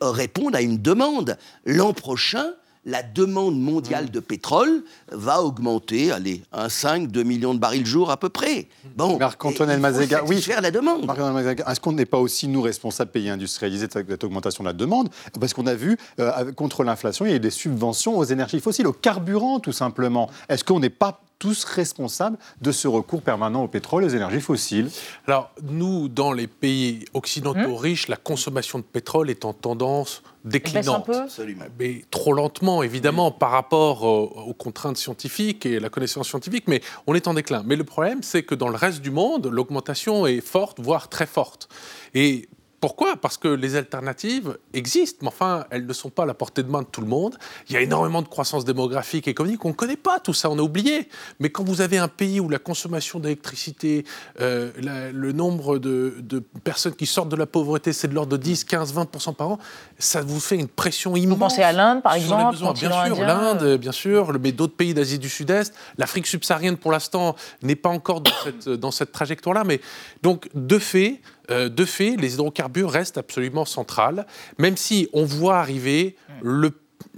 répondent 0.00 0.54
à 0.54 0.62
une 0.62 0.78
demande. 0.78 1.36
L'an 1.64 1.92
prochain, 1.92 2.52
la 2.88 3.02
demande 3.02 3.60
mondiale 3.60 4.10
de 4.10 4.18
pétrole 4.18 4.82
va 5.12 5.42
augmenter, 5.42 6.10
allez, 6.10 6.42
1,5, 6.54 7.08
2 7.08 7.22
millions 7.22 7.52
de 7.52 7.58
barils 7.58 7.84
jour 7.84 8.10
à 8.10 8.16
peu 8.16 8.30
près. 8.30 8.68
Bon, 8.96 9.18
Marc-Antoine 9.18 9.68
Elmazega, 9.68 10.22
oui. 10.24 10.36
satisfaire 10.36 10.62
la 10.62 10.70
demande. 10.70 11.04
Est-ce 11.66 11.80
qu'on 11.80 11.92
n'est 11.92 12.06
pas 12.06 12.18
aussi, 12.18 12.48
nous, 12.48 12.62
responsables, 12.62 13.10
pays 13.10 13.28
industrialisés, 13.28 13.88
de 13.88 13.92
cette 13.92 14.24
augmentation 14.24 14.64
de 14.64 14.68
la 14.70 14.72
demande? 14.72 15.10
Parce 15.38 15.52
qu'on 15.52 15.66
a 15.66 15.74
vu, 15.74 15.98
euh, 16.18 16.50
contre 16.52 16.82
l'inflation, 16.82 17.26
il 17.26 17.28
y 17.28 17.32
a 17.32 17.36
eu 17.36 17.40
des 17.40 17.50
subventions 17.50 18.16
aux 18.16 18.24
énergies 18.24 18.60
fossiles, 18.60 18.86
au 18.86 18.94
carburant, 18.94 19.60
tout 19.60 19.72
simplement. 19.72 20.30
Est-ce 20.48 20.64
qu'on 20.64 20.80
n'est 20.80 20.88
pas 20.88 21.20
tous 21.38 21.64
responsables 21.64 22.38
de 22.62 22.72
ce 22.72 22.88
recours 22.88 23.22
permanent 23.22 23.62
au 23.62 23.68
pétrole 23.68 24.02
et 24.02 24.06
aux 24.06 24.10
énergies 24.10 24.40
fossiles? 24.40 24.90
Alors, 25.26 25.50
nous, 25.62 26.08
dans 26.08 26.32
les 26.32 26.46
pays 26.46 27.04
occidentaux 27.12 27.76
riches, 27.76 28.08
la 28.08 28.16
consommation 28.16 28.78
de 28.78 28.84
pétrole 28.84 29.30
est 29.30 29.44
en 29.44 29.52
tendance 29.52 30.22
déclinante. 30.48 31.10
Mais 31.78 32.02
trop 32.10 32.32
lentement, 32.32 32.82
évidemment, 32.82 33.30
par 33.30 33.50
rapport 33.50 34.02
aux 34.02 34.54
contraintes 34.54 34.96
scientifiques 34.96 35.66
et 35.66 35.80
la 35.80 35.88
connaissance 35.90 36.28
scientifique, 36.28 36.64
mais 36.66 36.80
on 37.06 37.14
est 37.14 37.28
en 37.28 37.34
déclin. 37.34 37.62
Mais 37.64 37.76
le 37.76 37.84
problème, 37.84 38.22
c'est 38.22 38.42
que 38.42 38.54
dans 38.54 38.68
le 38.68 38.76
reste 38.76 39.00
du 39.00 39.10
monde, 39.10 39.46
l'augmentation 39.46 40.26
est 40.26 40.40
forte, 40.40 40.80
voire 40.80 41.08
très 41.08 41.26
forte. 41.26 41.68
Et 42.14 42.48
pourquoi? 42.80 43.16
Parce 43.16 43.36
que 43.36 43.48
les 43.48 43.74
alternatives 43.74 44.56
existent, 44.72 45.18
mais 45.22 45.28
enfin, 45.28 45.64
elles 45.70 45.86
ne 45.86 45.92
sont 45.92 46.10
pas 46.10 46.22
à 46.22 46.26
la 46.26 46.34
portée 46.34 46.62
de 46.62 46.70
main 46.70 46.82
de 46.82 46.86
tout 46.86 47.00
le 47.00 47.08
monde. 47.08 47.36
Il 47.68 47.74
y 47.74 47.76
a 47.76 47.80
énormément 47.80 48.22
de 48.22 48.28
croissance 48.28 48.64
démographique 48.64 49.26
et 49.26 49.32
économique, 49.32 49.64
on 49.64 49.68
ne 49.68 49.74
connaît 49.74 49.96
pas 49.96 50.20
tout 50.20 50.34
ça, 50.34 50.48
on 50.48 50.58
a 50.58 50.62
oublié. 50.62 51.08
Mais 51.40 51.50
quand 51.50 51.64
vous 51.64 51.80
avez 51.80 51.98
un 51.98 52.08
pays 52.08 52.38
où 52.38 52.48
la 52.48 52.60
consommation 52.60 53.18
d'électricité, 53.18 54.04
euh, 54.40 54.70
le 55.12 55.32
nombre 55.32 55.78
de, 55.78 56.14
de 56.20 56.38
personnes 56.62 56.94
qui 56.94 57.06
sortent 57.06 57.28
de 57.28 57.36
la 57.36 57.46
pauvreté, 57.46 57.92
c'est 57.92 58.08
de 58.08 58.14
l'ordre 58.14 58.32
de 58.32 58.36
10, 58.36 58.64
15, 58.64 58.94
20% 58.94 59.34
par 59.34 59.48
an, 59.48 59.58
ça 59.98 60.22
vous 60.22 60.40
fait 60.40 60.56
une 60.56 60.68
pression 60.68 61.16
immense. 61.16 61.34
Vous 61.34 61.40
pensez 61.40 61.62
à 61.62 61.72
l'Inde, 61.72 62.02
par 62.02 62.14
exemple, 62.14 62.52
besoins. 62.52 62.72
Bien 62.72 63.06
sûr, 63.06 63.20
l'Inde, 63.24 63.76
bien 63.76 63.92
sûr, 63.92 64.38
mais 64.40 64.52
d'autres 64.52 64.76
pays 64.76 64.94
d'Asie 64.94 65.18
du 65.18 65.28
Sud-Est. 65.28 65.74
L'Afrique 65.96 66.26
subsaharienne, 66.26 66.76
pour 66.76 66.92
l'instant, 66.92 67.34
n'est 67.62 67.76
pas 67.76 67.88
encore 67.88 68.20
dans 68.20 68.30
cette, 68.44 68.68
dans 68.68 68.90
cette 68.92 69.10
trajectoire-là. 69.10 69.64
Mais 69.64 69.80
donc, 70.22 70.48
de 70.54 70.78
fait, 70.78 71.20
euh, 71.50 71.68
de 71.68 71.84
fait, 71.84 72.16
les 72.16 72.34
hydrocarbures 72.34 72.90
restent 72.90 73.18
absolument 73.18 73.64
centrales, 73.64 74.26
même 74.58 74.76
si 74.76 75.08
on 75.12 75.24
voit 75.24 75.58
arriver 75.58 76.16
le, 76.42 76.72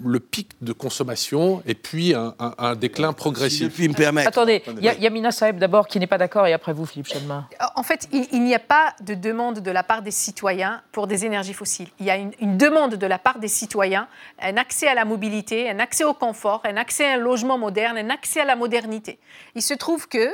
le 0.04 0.20
pic 0.20 0.50
de 0.60 0.72
consommation 0.72 1.62
et 1.66 1.74
puis 1.74 2.14
un, 2.14 2.34
un- 2.38 2.54
un 2.58 2.76
déclin 2.76 3.08
Si 3.08 3.12
je 3.12 3.16
progressif. 3.16 3.74
puis 3.74 3.88
me 3.88 3.94
permettre. 3.94 4.28
Attendez, 4.28 4.62
il 4.78 4.84
y 4.84 4.88
a 4.88 4.94
Yamina 4.94 5.30
Saeb 5.32 5.58
d'abord 5.58 5.88
qui 5.88 5.98
n'est 5.98 6.06
pas 6.06 6.18
d'accord 6.18 6.46
et 6.46 6.52
après 6.52 6.72
vous, 6.72 6.86
Philippe 6.86 7.08
Chalmin. 7.08 7.46
En 7.76 7.82
fait, 7.82 8.08
il, 8.12 8.26
il 8.32 8.42
n'y 8.44 8.54
a 8.54 8.58
pas 8.60 8.94
de 9.00 9.14
demande 9.14 9.60
de 9.60 9.70
la 9.70 9.82
part 9.82 10.02
des 10.02 10.10
citoyens 10.10 10.82
pour 10.92 11.06
des 11.06 11.24
énergies 11.24 11.54
fossiles. 11.54 11.88
Il 11.98 12.06
y 12.06 12.10
a 12.10 12.16
une, 12.16 12.32
une 12.40 12.56
demande 12.58 12.94
de 12.96 13.06
la 13.06 13.18
part 13.18 13.38
des 13.38 13.48
citoyens, 13.48 14.06
un 14.40 14.56
accès 14.58 14.86
à 14.86 14.94
la 14.94 15.04
mobilité, 15.04 15.68
un 15.70 15.78
accès 15.80 16.04
au 16.04 16.14
confort, 16.14 16.60
un 16.64 16.76
accès 16.76 17.06
à 17.06 17.14
un 17.14 17.18
logement 17.18 17.58
moderne, 17.58 17.96
un 17.98 18.10
accès 18.10 18.40
à 18.40 18.44
la 18.44 18.56
modernité. 18.56 19.18
Il 19.54 19.62
se 19.62 19.74
trouve 19.74 20.08
que 20.08 20.28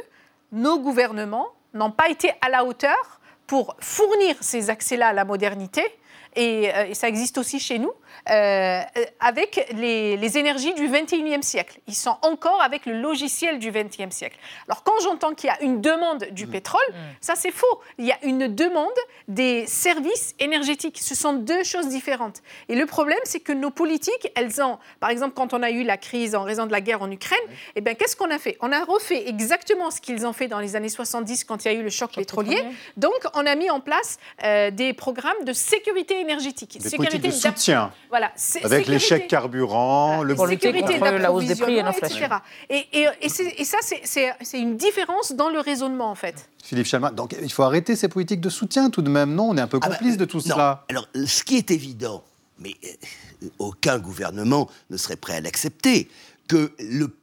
nos 0.52 0.78
gouvernements 0.80 1.48
n'ont 1.74 1.90
pas 1.90 2.08
été 2.08 2.30
à 2.40 2.48
la 2.50 2.64
hauteur 2.64 3.20
pour 3.46 3.76
fournir 3.80 4.36
ces 4.40 4.70
accès-là 4.70 5.08
à 5.08 5.12
la 5.12 5.24
modernité. 5.24 5.82
Et, 6.34 6.72
euh, 6.74 6.94
ça 6.94 7.08
existe 7.08 7.38
aussi 7.38 7.58
chez 7.58 7.78
nous, 7.78 7.92
euh, 8.28 8.80
euh, 8.96 9.04
avec 9.20 9.68
les, 9.74 10.16
les 10.16 10.38
énergies 10.38 10.74
du 10.74 10.88
21e 10.88 11.42
siècle. 11.42 11.78
Ils 11.86 11.94
sont 11.94 12.16
encore 12.22 12.62
avec 12.62 12.86
le 12.86 13.00
logiciel 13.00 13.58
du 13.58 13.70
20e 13.70 14.10
siècle. 14.10 14.36
Alors 14.68 14.82
quand 14.82 14.98
j'entends 15.02 15.34
qu'il 15.34 15.48
y 15.48 15.52
a 15.52 15.62
une 15.62 15.80
demande 15.80 16.26
du 16.32 16.46
pétrole, 16.46 16.80
ça 17.20 17.34
c'est 17.36 17.50
faux. 17.50 17.80
Il 17.98 18.04
y 18.04 18.12
a 18.12 18.18
une 18.22 18.48
demande 18.54 18.88
des 19.28 19.66
services 19.66 20.34
énergétiques. 20.38 20.98
Ce 21.00 21.14
sont 21.14 21.34
deux 21.34 21.64
choses 21.64 21.88
différentes. 21.88 22.42
Et 22.68 22.74
le 22.74 22.86
problème, 22.86 23.18
c'est 23.24 23.40
que 23.40 23.52
nos 23.52 23.70
politiques, 23.70 24.30
elles 24.34 24.62
ont, 24.62 24.78
par 25.00 25.10
exemple, 25.10 25.34
quand 25.34 25.54
on 25.54 25.62
a 25.62 25.70
eu 25.70 25.82
la 25.82 25.96
crise 25.96 26.34
en 26.34 26.42
raison 26.42 26.66
de 26.66 26.72
la 26.72 26.80
guerre 26.80 27.02
en 27.02 27.10
Ukraine, 27.10 27.38
eh 27.74 27.80
bien, 27.80 27.94
qu'est-ce 27.94 28.16
qu'on 28.16 28.30
a 28.30 28.38
fait? 28.38 28.56
On 28.60 28.72
a 28.72 28.84
refait 28.84 29.28
exactement 29.28 29.90
ce 29.90 30.00
qu'ils 30.00 30.26
ont 30.26 30.32
fait 30.32 30.48
dans 30.48 30.60
les 30.60 30.76
années 30.76 30.88
70 30.88 31.44
quand 31.44 31.64
il 31.64 31.72
y 31.72 31.74
a 31.76 31.78
eu 31.78 31.82
le 31.82 31.90
choc, 31.90 32.14
pétrolier. 32.14 32.56
pétrolier. 32.56 32.76
Donc, 32.96 33.18
on 33.34 33.46
a 33.46 33.54
mis 33.54 33.70
en 33.70 33.80
place 33.80 34.18
euh, 34.44 34.70
des 34.70 34.92
programmes 34.92 35.44
de 35.44 35.52
sécurité 35.52 36.20
énergétique. 36.20 36.78
Des 36.80 36.88
sécurité 36.88 37.28
de 37.28 37.32
soutien, 37.32 37.92
Voilà. 38.08 38.26
avec 38.26 38.38
sécurité- 38.38 38.90
l'échec 38.90 39.28
carburant, 39.28 40.22
le 40.22 40.34
Pour 40.34 40.46
sécurité 40.48 40.98
contre 40.98 41.12
la 41.18 41.32
hausse 41.32 41.44
des 41.46 41.54
prix 41.56 41.76
et 41.76 41.82
l'inflation. 41.82 42.24
etc. 42.26 42.36
Et, 42.70 42.86
et- 42.92 43.08
et 43.22 43.28
c'est- 43.28 43.54
et 43.58 43.64
ça, 43.64 43.78
c'est- 43.82 44.00
c'est 44.04 44.32
c'est 44.42 44.58
une 44.60 44.76
différence 44.76 45.32
dans 45.32 45.48
le 45.48 45.60
raisonnement, 45.60 46.10
en 46.10 46.14
fait. 46.14 46.48
Philippe 46.62 46.86
Chalmin. 46.86 47.12
Donc 47.12 47.34
il 47.42 47.52
faut 47.52 47.62
arrêter 47.62 47.96
ces 47.96 48.08
politiques 48.08 48.40
de 48.40 48.48
soutien 48.50 48.90
tout 48.90 49.02
de 49.02 49.10
même, 49.10 49.34
non? 49.34 49.50
On 49.50 49.56
est 49.56 49.60
un 49.60 49.66
peu 49.66 49.78
Ah 49.82 49.88
bah, 49.88 49.96
complice 49.96 50.16
de 50.16 50.24
tout 50.24 50.38
non. 50.38 50.42
cela. 50.54 50.84
Alors, 50.90 51.08
ce 51.26 51.42
qui 51.44 51.56
est 51.56 51.70
évident, 51.70 52.22
mais 52.58 52.74
euh, 52.84 53.48
aucun 53.58 53.98
gouvernement 53.98 54.68
ne 54.90 54.96
serait 54.96 55.16
prêt 55.16 55.36
à 55.36 55.40
l'accepter, 55.40 56.08
que 56.48 56.72
le, 56.78 57.14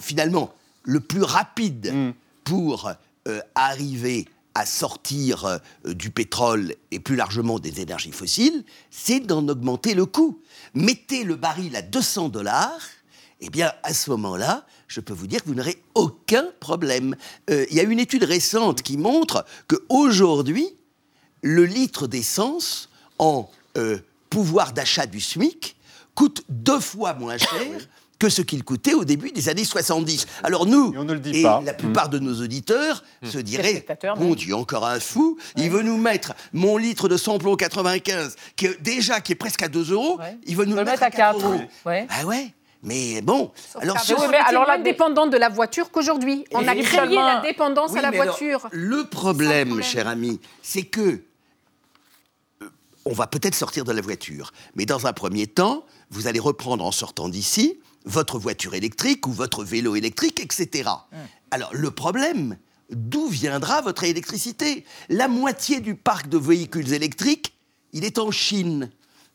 finalement, 0.00 0.52
le 0.84 1.00
plus 1.00 1.22
rapide 1.22 1.92
Mm. 1.92 2.12
pour 2.44 2.90
euh, 3.26 3.40
arriver 3.54 4.26
à 4.58 4.66
sortir 4.66 5.44
euh, 5.44 5.58
du 5.84 6.10
pétrole 6.10 6.74
et 6.90 6.98
plus 6.98 7.14
largement 7.14 7.60
des 7.60 7.80
énergies 7.80 8.10
fossiles, 8.10 8.64
c'est 8.90 9.20
d'en 9.20 9.46
augmenter 9.46 9.94
le 9.94 10.04
coût. 10.04 10.42
Mettez 10.74 11.22
le 11.22 11.36
baril 11.36 11.76
à 11.76 11.82
200 11.82 12.30
dollars, 12.30 12.80
eh 13.40 13.50
bien, 13.50 13.72
à 13.84 13.94
ce 13.94 14.10
moment-là, 14.10 14.66
je 14.88 15.00
peux 15.00 15.12
vous 15.12 15.28
dire 15.28 15.44
que 15.44 15.48
vous 15.48 15.54
n'aurez 15.54 15.80
aucun 15.94 16.44
problème. 16.58 17.14
Euh, 17.50 17.66
Il 17.70 17.76
y 17.76 17.80
a 17.80 17.84
une 17.84 18.00
étude 18.00 18.24
récente 18.24 18.82
qui 18.82 18.96
montre 18.96 19.44
qu'aujourd'hui, 19.68 20.68
le 21.42 21.64
litre 21.64 22.08
d'essence 22.08 22.88
en 23.20 23.48
euh, 23.76 23.98
pouvoir 24.28 24.72
d'achat 24.72 25.06
du 25.06 25.20
SMIC 25.20 25.76
coûte 26.16 26.42
deux 26.48 26.80
fois 26.80 27.14
moins 27.14 27.38
cher 27.38 27.88
que 28.18 28.28
ce 28.28 28.42
qu'il 28.42 28.64
coûtait 28.64 28.94
au 28.94 29.04
début 29.04 29.30
des 29.30 29.48
années 29.48 29.64
70. 29.64 30.26
Alors 30.42 30.66
nous, 30.66 30.92
Et 30.94 30.98
on 30.98 31.04
ne 31.04 31.12
le 31.12 31.20
dit 31.20 31.38
et 31.40 31.42
pas. 31.42 31.60
la 31.64 31.72
plupart 31.74 32.08
de 32.08 32.18
nos 32.18 32.40
auditeurs 32.42 33.04
se 33.22 33.38
diraient, 33.38 33.84
mon. 34.16 34.34
Dieu, 34.34 34.54
encore 34.56 34.86
un 34.86 34.98
fou, 35.00 35.38
il 35.56 35.70
veut 35.70 35.82
nous 35.82 35.96
mettre 35.98 36.34
mon 36.52 36.76
litre 36.76 37.08
de 37.08 37.16
samplon 37.16 37.54
95, 37.56 38.36
qui 38.56 38.66
est, 38.66 38.82
déjà 38.82 39.20
qui 39.20 39.32
est 39.32 39.36
presque 39.36 39.62
à 39.62 39.68
2 39.68 39.92
euros, 39.92 40.18
Ouais. 40.18 40.36
il 40.46 40.56
veut 40.56 40.64
nous 40.64 40.74
le 40.76 40.84
mettre 40.84 41.02
à 41.02 41.06
à 41.06 41.10
4 41.10 41.38
4. 41.38 41.44
euros. 41.44 41.60
Ouais. 41.86 42.06
Ah 42.10 42.26
ouais 42.26 42.52
mais 42.84 43.20
bon, 43.22 43.50
alors 43.80 43.96
Car 43.96 44.04
ce- 44.04 44.14
oui, 44.14 44.20
mais 44.30 44.36
alors 44.36 44.64
là, 44.64 44.76
moins 44.76 44.84
dépendant 44.84 45.26
de 45.26 45.36
la 45.36 45.48
voiture 45.48 45.90
qu'aujourd'hui. 45.90 46.44
On 46.52 46.66
a 46.68 46.76
créé 46.76 47.06
la 47.16 47.40
dépendance 47.40 47.90
Oui, 47.90 47.98
à 47.98 48.02
la 48.02 48.08
alors, 48.08 48.24
voiture. 48.26 48.68
le 48.70 49.02
problème, 49.04 49.68
problème. 49.70 49.84
cher 49.84 50.06
ami, 50.06 50.40
c'est 50.62 50.84
que 50.84 51.20
euh, 52.62 52.68
on 53.04 53.12
va 53.12 53.26
peut-être 53.26 53.56
sortir 53.56 53.82
de 53.84 53.90
la 53.92 54.00
voiture, 54.00 54.52
mais 54.76 54.86
dans 54.86 55.08
un 55.08 55.12
premier 55.12 55.48
temps, 55.48 55.84
vous 56.10 56.28
allez 56.28 56.38
reprendre 56.38 56.84
en 56.84 56.92
sortant 56.92 57.28
d'ici 57.28 57.80
votre 58.08 58.38
voiture 58.38 58.74
électrique 58.74 59.26
ou 59.26 59.32
votre 59.32 59.62
vélo 59.62 59.94
électrique, 59.94 60.40
etc. 60.40 60.90
Alors 61.50 61.70
le 61.74 61.90
problème, 61.90 62.56
d'où 62.90 63.28
viendra 63.28 63.82
votre 63.82 64.04
électricité? 64.04 64.84
La 65.08 65.28
moitié 65.28 65.80
du 65.80 65.94
parc 65.94 66.28
de 66.28 66.38
véhicules 66.38 66.92
électriques, 66.92 67.54
il 67.92 68.04
est 68.04 68.18
en 68.18 68.30
Chine. 68.30 68.90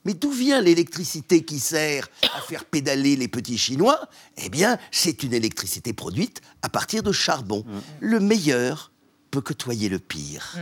Mais 0.05 0.13
d'où 0.13 0.31
vient 0.31 0.59
l'électricité 0.59 1.45
qui 1.45 1.59
sert 1.59 2.09
à 2.35 2.41
faire 2.41 2.65
pédaler 2.65 3.15
les 3.15 3.29
petits 3.29 3.57
Chinois? 3.57 4.09
Eh 4.37 4.49
bien, 4.49 4.77
c'est 4.91 5.23
une 5.23 5.33
électricité 5.33 5.93
produite 5.93 6.41
à 6.61 6.67
partir 6.67 7.03
de 7.03 7.13
charbon. 7.13 7.63
Le 8.01 8.19
meilleur 8.19 8.91
peut 9.31 9.39
côtoyer 9.39 9.87
le 9.87 9.99
pire. 9.99 10.57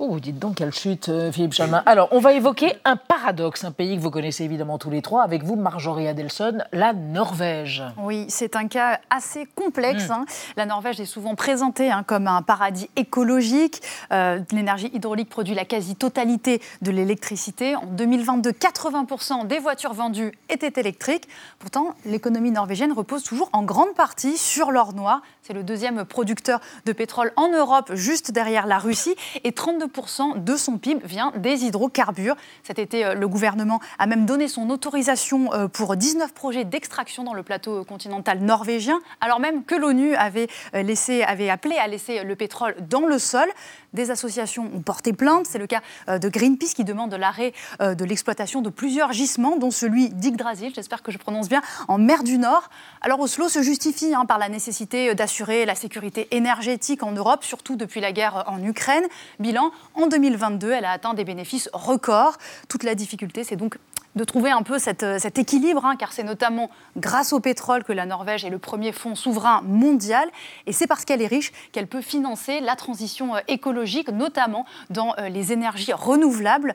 Oh, 0.00 0.20
dites 0.20 0.38
donc 0.38 0.54
quelle 0.54 0.72
chute, 0.72 1.08
euh, 1.08 1.32
Philippe 1.32 1.54
Chalmin. 1.54 1.82
Alors, 1.84 2.06
on 2.12 2.20
va 2.20 2.32
évoquer 2.32 2.72
un 2.84 2.94
paradoxe, 2.94 3.64
un 3.64 3.72
pays 3.72 3.96
que 3.96 4.00
vous 4.00 4.12
connaissez 4.12 4.44
évidemment 4.44 4.78
tous 4.78 4.90
les 4.90 5.02
trois, 5.02 5.24
avec 5.24 5.42
vous, 5.42 5.56
Marjorie 5.56 6.06
Adelson, 6.06 6.58
la 6.72 6.92
Norvège. 6.92 7.82
Oui, 8.00 8.24
c'est 8.28 8.54
un 8.54 8.68
cas 8.68 9.00
assez 9.10 9.48
complexe. 9.56 10.08
hein. 10.10 10.24
La 10.56 10.66
Norvège 10.66 11.00
est 11.00 11.04
souvent 11.04 11.34
présentée 11.34 11.90
hein, 11.90 12.04
comme 12.06 12.28
un 12.28 12.42
paradis 12.42 12.88
écologique. 12.94 13.82
Euh, 14.12 14.38
L'énergie 14.52 14.88
hydraulique 14.94 15.28
produit 15.30 15.56
la 15.56 15.64
quasi-totalité 15.64 16.62
de 16.80 16.92
l'électricité. 16.92 17.74
En 17.74 17.86
2022, 17.86 18.52
80% 18.52 19.48
des 19.48 19.58
voitures 19.58 19.94
vendues 19.94 20.30
étaient 20.48 20.78
électriques. 20.80 21.26
Pourtant, 21.58 21.96
l'économie 22.06 22.52
norvégienne 22.52 22.92
repose 22.92 23.24
toujours 23.24 23.50
en 23.52 23.64
grande 23.64 23.94
partie 23.94 24.38
sur 24.38 24.70
l'or 24.70 24.92
noir. 24.92 25.22
C'est 25.42 25.54
le 25.54 25.64
deuxième 25.64 26.04
producteur 26.04 26.60
de 26.86 26.92
pétrole 26.92 27.32
en 27.34 27.48
Europe, 27.48 27.90
juste 27.94 28.30
derrière 28.30 28.66
la 28.68 28.78
Russie. 28.78 29.16
Et 29.42 29.50
32% 29.50 29.87
22% 29.88 30.42
de 30.42 30.56
son 30.56 30.78
PIB 30.78 31.00
vient 31.04 31.32
des 31.36 31.64
hydrocarbures. 31.64 32.36
Cet 32.62 32.78
été, 32.78 33.04
euh, 33.04 33.14
le 33.14 33.28
gouvernement 33.28 33.80
a 33.98 34.06
même 34.06 34.26
donné 34.26 34.48
son 34.48 34.70
autorisation 34.70 35.52
euh, 35.52 35.68
pour 35.68 35.96
19 35.96 36.32
projets 36.32 36.64
d'extraction 36.64 37.24
dans 37.24 37.34
le 37.34 37.42
plateau 37.42 37.84
continental 37.84 38.40
norvégien, 38.40 39.00
alors 39.20 39.40
même 39.40 39.64
que 39.64 39.74
l'ONU 39.74 40.14
avait, 40.14 40.48
avait 40.72 41.50
appelé 41.50 41.76
à 41.76 41.86
laisser 41.86 42.24
le 42.24 42.36
pétrole 42.36 42.74
dans 42.88 43.06
le 43.06 43.18
sol. 43.18 43.48
Des 43.92 44.10
associations 44.10 44.70
ont 44.74 44.80
porté 44.80 45.12
plainte. 45.12 45.46
C'est 45.46 45.58
le 45.58 45.66
cas 45.66 45.80
de 46.06 46.28
Greenpeace 46.28 46.74
qui 46.74 46.84
demande 46.84 47.14
l'arrêt 47.14 47.52
de 47.80 48.04
l'exploitation 48.04 48.60
de 48.60 48.70
plusieurs 48.70 49.12
gisements, 49.12 49.56
dont 49.56 49.70
celui 49.70 50.10
d'Yggdrasil, 50.10 50.72
j'espère 50.74 51.02
que 51.02 51.12
je 51.12 51.18
prononce 51.18 51.48
bien, 51.48 51.62
en 51.88 51.98
mer 51.98 52.22
du 52.22 52.38
Nord. 52.38 52.70
Alors 53.00 53.20
Oslo 53.20 53.48
se 53.48 53.62
justifie 53.62 54.14
hein, 54.14 54.26
par 54.26 54.38
la 54.38 54.48
nécessité 54.48 55.14
d'assurer 55.14 55.64
la 55.64 55.74
sécurité 55.74 56.28
énergétique 56.30 57.02
en 57.02 57.12
Europe, 57.12 57.44
surtout 57.44 57.76
depuis 57.76 58.00
la 58.00 58.12
guerre 58.12 58.44
en 58.46 58.62
Ukraine. 58.62 59.04
Bilan, 59.38 59.70
en 59.94 60.06
2022, 60.06 60.70
elle 60.70 60.84
a 60.84 60.92
atteint 60.92 61.14
des 61.14 61.24
bénéfices 61.24 61.68
records. 61.72 62.38
Toute 62.68 62.82
la 62.82 62.94
difficulté, 62.94 63.44
c'est 63.44 63.56
donc 63.56 63.78
de 64.16 64.24
trouver 64.24 64.50
un 64.50 64.62
peu 64.62 64.76
euh, 64.76 65.18
cet 65.18 65.38
équilibre, 65.38 65.84
hein, 65.84 65.96
car 65.96 66.12
c'est 66.12 66.22
notamment 66.22 66.70
grâce 66.96 67.32
au 67.32 67.40
pétrole 67.40 67.84
que 67.84 67.92
la 67.92 68.06
Norvège 68.06 68.44
est 68.44 68.50
le 68.50 68.58
premier 68.58 68.92
fonds 68.92 69.14
souverain 69.14 69.62
mondial, 69.62 70.28
et 70.66 70.72
c'est 70.72 70.86
parce 70.86 71.04
qu'elle 71.04 71.22
est 71.22 71.26
riche 71.26 71.52
qu'elle 71.72 71.86
peut 71.86 72.00
financer 72.00 72.60
la 72.60 72.76
transition 72.76 73.36
euh, 73.36 73.40
écologique, 73.48 74.10
notamment 74.10 74.66
dans 74.90 75.14
euh, 75.18 75.28
les 75.28 75.52
énergies 75.52 75.92
renouvelables. 75.92 76.74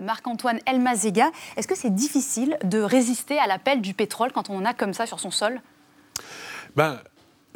Marc-Antoine 0.00 0.60
Elmazega, 0.66 1.30
est-ce 1.56 1.68
que 1.68 1.74
c'est 1.74 1.94
difficile 1.94 2.56
de 2.64 2.80
résister 2.80 3.38
à 3.38 3.46
l'appel 3.46 3.82
du 3.82 3.92
pétrole 3.92 4.32
quand 4.32 4.48
on 4.48 4.56
en 4.56 4.64
a 4.64 4.72
comme 4.72 4.94
ça 4.94 5.04
sur 5.04 5.20
son 5.20 5.30
sol? 5.30 5.60
Ben, 6.74 7.00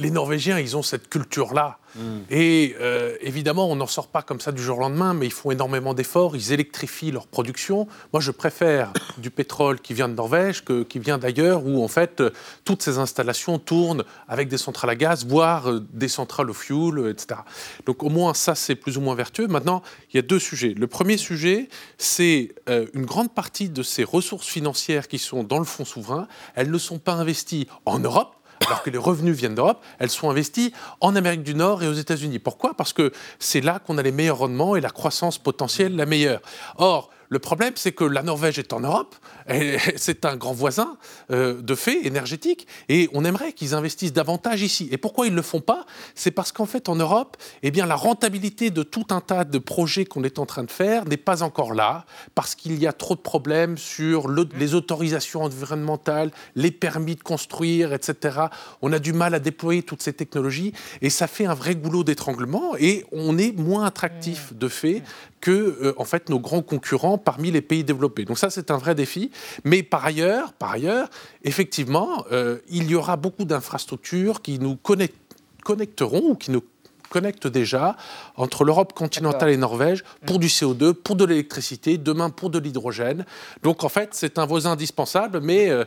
Les 0.01 0.13
Norvégiens, 0.13 0.61
ils 0.61 0.77
ont 0.77 0.83
cette 0.83 1.09
culture-là. 1.09 1.79
Mm. 1.97 2.01
Et 2.31 2.77
euh, 2.81 3.17
évidemment, 3.21 3.69
on 3.69 3.75
n'en 3.75 3.89
sort 3.89 4.07
pas 4.07 4.23
comme 4.23 4.41
ça 4.41 4.53
du 4.53 4.63
jour 4.63 4.79
au 4.79 4.81
lendemain, 4.81 5.13
mais 5.13 5.27
ils 5.27 5.33
font 5.33 5.51
énormément 5.51 5.93
d'efforts, 5.93 6.37
ils 6.37 6.53
électrifient 6.53 7.11
leur 7.11 7.27
production. 7.27 7.89
Moi, 8.13 8.21
je 8.21 8.31
préfère 8.31 8.93
du 9.19 9.31
pétrole 9.31 9.81
qui 9.81 9.95
vient 9.95 10.09
de 10.09 10.15
Norvège 10.15 10.65
que 10.65 10.85
qui 10.85 11.01
vient 11.01 11.19
d'ailleurs, 11.19 11.67
où 11.67 11.83
en 11.83 11.89
fait, 11.89 12.21
euh, 12.21 12.31
toutes 12.65 12.83
ces 12.83 12.99
installations 12.99 13.59
tournent 13.59 14.05
avec 14.29 14.49
des 14.49 14.59
centrales 14.59 14.91
à 14.91 14.95
gaz, 14.95 15.27
voire 15.27 15.69
euh, 15.69 15.85
des 15.93 16.09
centrales 16.09 16.51
au 16.51 16.55
fuel, 16.55 17.09
etc. 17.11 17.41
Donc 17.87 18.05
au 18.05 18.09
moins, 18.09 18.35
ça, 18.35 18.55
c'est 18.55 18.77
plus 18.77 18.99
ou 18.99 19.01
moins 19.01 19.17
vertueux. 19.17 19.49
Maintenant, 19.49 19.83
il 20.13 20.17
y 20.17 20.19
a 20.21 20.23
deux 20.23 20.39
sujets. 20.39 20.75
Le 20.77 20.87
premier 20.87 21.17
sujet, 21.17 21.69
c'est 21.97 22.55
une 22.69 23.07
grande 23.07 23.33
partie 23.33 23.69
de 23.69 23.83
ces 23.83 24.05
ressources 24.05 24.47
financières 24.47 25.09
qui 25.09 25.19
sont 25.19 25.43
dans 25.43 25.59
le 25.59 25.65
fonds 25.65 25.85
souverain, 25.85 26.29
elles 26.55 26.71
ne 26.71 26.79
sont 26.79 26.99
pas 26.99 27.15
investies 27.15 27.67
en 27.87 27.99
Europe, 27.99 28.37
alors 28.67 28.83
que 28.83 28.91
les 28.91 28.99
revenus 28.99 29.37
viennent 29.37 29.55
d'Europe, 29.55 29.83
elles 29.99 30.11
sont 30.11 30.31
investies 30.31 30.73
en 31.01 31.17
Amérique 31.17 31.43
du 31.43 31.55
Nord 31.55 31.83
et 31.83 31.89
aux 31.89 31.93
États-Unis. 31.93 32.39
Pourquoi? 32.39 32.75
Parce 32.75 32.93
que 32.93 33.13
c'est 33.39 33.61
là 33.61 33.79
qu'on 33.79 33.99
a 33.99 34.03
les 34.03 34.13
meilleurs 34.13 34.39
rendements 34.39 34.77
et 34.77 34.81
la 34.81 34.91
croissance 34.91 35.39
potentielle 35.39 35.97
la 35.97 36.07
meilleure. 36.07 36.41
Or, 36.77 37.11
le 37.29 37.39
problème, 37.39 37.73
c'est 37.77 37.93
que 37.93 38.05
la 38.05 38.23
Norvège 38.23 38.59
est 38.59 38.73
en 38.73 38.81
Europe, 38.81 39.15
c'est 39.97 40.25
un 40.25 40.37
grand 40.37 40.53
voisin 40.53 40.97
euh, 41.31 41.61
de 41.61 41.75
fait 41.75 42.07
énergétique, 42.07 42.67
et 42.89 43.09
on 43.13 43.25
aimerait 43.25 43.53
qu'ils 43.53 43.75
investissent 43.75 44.13
davantage 44.13 44.63
ici. 44.63 44.89
Et 44.93 44.97
pourquoi 44.97 45.27
ils 45.27 45.33
ne 45.33 45.37
le 45.37 45.43
font 45.43 45.61
pas? 45.61 45.87
C'est 46.15 46.31
parce 46.31 46.53
qu'en 46.53 46.67
fait, 46.67 46.89
en 46.89 46.97
Europe, 46.97 47.37
eh 47.63 47.71
bien, 47.71 47.87
la 47.87 47.97
rentabilité 47.97 48.71
de 48.71 48.83
tout 48.83 49.07
un 49.11 49.21
tas 49.21 49.45
de 49.45 49.59
projets 49.59 50.05
qu'on 50.05 50.25
est 50.25 50.39
en 50.39 50.47
train 50.47 50.65
de 50.65 50.71
faire 50.71 51.05
n'est 51.05 51.17
pas 51.17 51.43
encore 51.43 51.75
là, 51.75 52.07
parce 52.35 52.55
qu'il 52.55 52.79
y 52.79 52.87
a 52.87 52.93
trop 52.93 53.15
de 53.15 53.21
problèmes 53.21 53.77
sur 53.77 54.29
les 54.31 54.75
autorisations 54.75 55.43
environnementales, 55.43 56.31
les 56.55 56.71
permis 56.71 57.17
de 57.17 57.23
construire, 57.23 57.93
etc. 57.93 58.39
On 58.83 58.93
a 58.93 58.99
du 58.99 59.13
mal 59.13 59.35
à 59.35 59.39
déployer 59.39 59.83
toutes 59.83 60.03
ces 60.03 60.13
technologies, 60.13 60.73
et 61.03 61.11
ça 61.11 61.27
fait 61.27 61.47
un 61.47 61.55
vrai 61.55 61.75
goulot 61.75 62.05
d'étranglement, 62.05 62.75
et 62.79 63.05
on 63.13 63.37
est 63.37 63.53
moins 63.53 63.85
attractif 63.85 64.55
de 64.55 64.69
fait 64.69 65.03
que 65.41 65.51
euh, 65.51 65.95
en 65.97 66.05
fait 66.05 66.29
nos 66.29 66.41
grands 66.41 66.63
concurrents 66.63 67.18
parmi 67.19 67.51
les 67.51 67.61
pays 67.61 67.85
développés. 67.85 68.25
Donc 68.25 68.39
ça 68.39 68.51
c'est 68.51 68.71
un 68.71 68.79
vrai 68.79 68.95
défi. 68.95 69.31
Mais 69.65 69.83
par 69.83 70.05
ailleurs, 70.05 70.53
par 70.53 70.73
ailleurs, 70.73 71.09
effectivement, 71.45 72.25
euh, 72.33 72.59
il 72.69 72.91
y 72.91 72.95
aura 72.95 73.17
beaucoup 73.17 73.45
d'infrastructures 73.45 74.43
qui 74.43 74.59
nous 74.59 74.77
connecteront 74.77 76.31
ou 76.31 76.35
qui 76.35 76.51
nous 76.51 76.63
connectent 77.09 77.47
déjà 77.47 77.97
entre 78.37 78.65
l'Europe 78.65 78.93
continentale 78.93 79.51
et 79.51 79.57
Norvège 79.57 80.05
pour 80.27 80.39
du 80.39 80.49
CO2, 80.49 80.93
pour 80.93 81.17
de 81.17 81.25
l'électricité, 81.25 81.99
demain 81.99 82.31
pour 82.31 82.51
de 82.51 82.59
l'hydrogène. 82.59 83.25
Donc 83.63 83.85
en 83.85 83.89
fait, 83.89 84.11
c'est 84.13 84.39
un 84.39 84.47
voisin 84.47 84.73
indispensable, 84.73 85.41
mais 85.41 85.71
euh, 85.71 85.85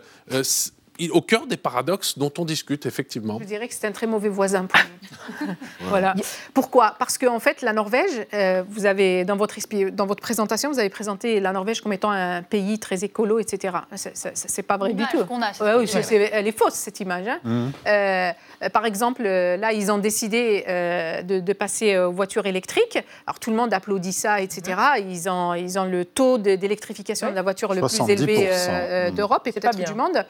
au 1.10 1.22
cœur 1.22 1.48
des 1.48 1.58
paradoxes 1.58 2.18
dont 2.18 2.32
on 2.38 2.46
discute, 2.46 2.86
effectivement. 2.86 3.40
Je 3.40 3.46
dirais 3.46 3.68
que 3.68 3.74
c'est 3.74 3.88
un 3.88 3.92
très 3.92 4.08
mauvais 4.08 4.30
voisin 4.30 4.66
pour 4.66 4.80
nous. 5.40 5.48
voilà. 5.82 6.16
Pourquoi? 6.54 6.96
Parce 7.00 7.18
qu'en 7.18 7.36
en 7.36 7.40
fait, 7.40 7.62
la 7.62 7.74
Norvège, 7.74 8.28
euh, 8.34 8.64
vous 8.70 8.86
avez, 8.86 9.26
dans 9.26 9.36
votre, 9.36 9.56
dans 9.92 10.06
votre 10.06 10.22
présentation, 10.22 10.72
vous 10.72 10.80
avez 10.80 10.90
présenté 10.90 11.40
la 11.40 11.52
Norvège 11.52 11.82
comme 11.82 11.94
étant 11.94 12.12
un 12.12 12.44
pays 12.44 12.80
très 12.80 13.04
écolo, 13.04 13.40
etc. 13.40 13.78
C'est 13.96 14.64
pas 14.64 14.78
vrai 14.78 14.94
du 14.94 15.04
tout. 15.08 15.26
oui, 15.30 15.90
elle 16.32 16.48
est 16.48 16.58
fausse, 16.58 16.74
cette 16.74 17.00
image. 17.00 17.28
Hein. 17.28 17.40
Mmh. 17.44 17.70
Euh, 17.88 18.32
par 18.70 18.86
exemple, 18.86 19.24
euh, 19.26 19.58
là, 19.58 19.74
ils 19.74 19.92
ont 19.92 19.98
décidé 19.98 20.64
de, 20.68 21.54
passer 21.54 21.98
aux 21.98 22.12
voitures 22.12 22.46
électriques. 22.46 23.00
Alors, 23.28 23.40
tout 23.40 23.50
le 23.50 23.56
monde 23.56 23.74
applaudit 23.74 24.14
ça, 24.14 24.42
etc. 24.42 24.78
Mmh. 24.78 25.10
Ils, 25.10 25.30
ont, 25.30 25.54
ils 25.54 25.78
ont 25.78 25.86
le 25.86 26.06
taux 26.06 26.38
d'électrification 26.38 27.30
de 27.30 27.36
la 27.36 27.42
voiture 27.42 27.74
le 27.74 27.82
plus 27.82 28.10
élevé 28.10 28.50
mmh. 28.50 29.12
d'Europe 29.16 29.46
et 29.48 29.52
peut-être 29.52 29.78
du 29.78 29.94
monde. 29.94 30.26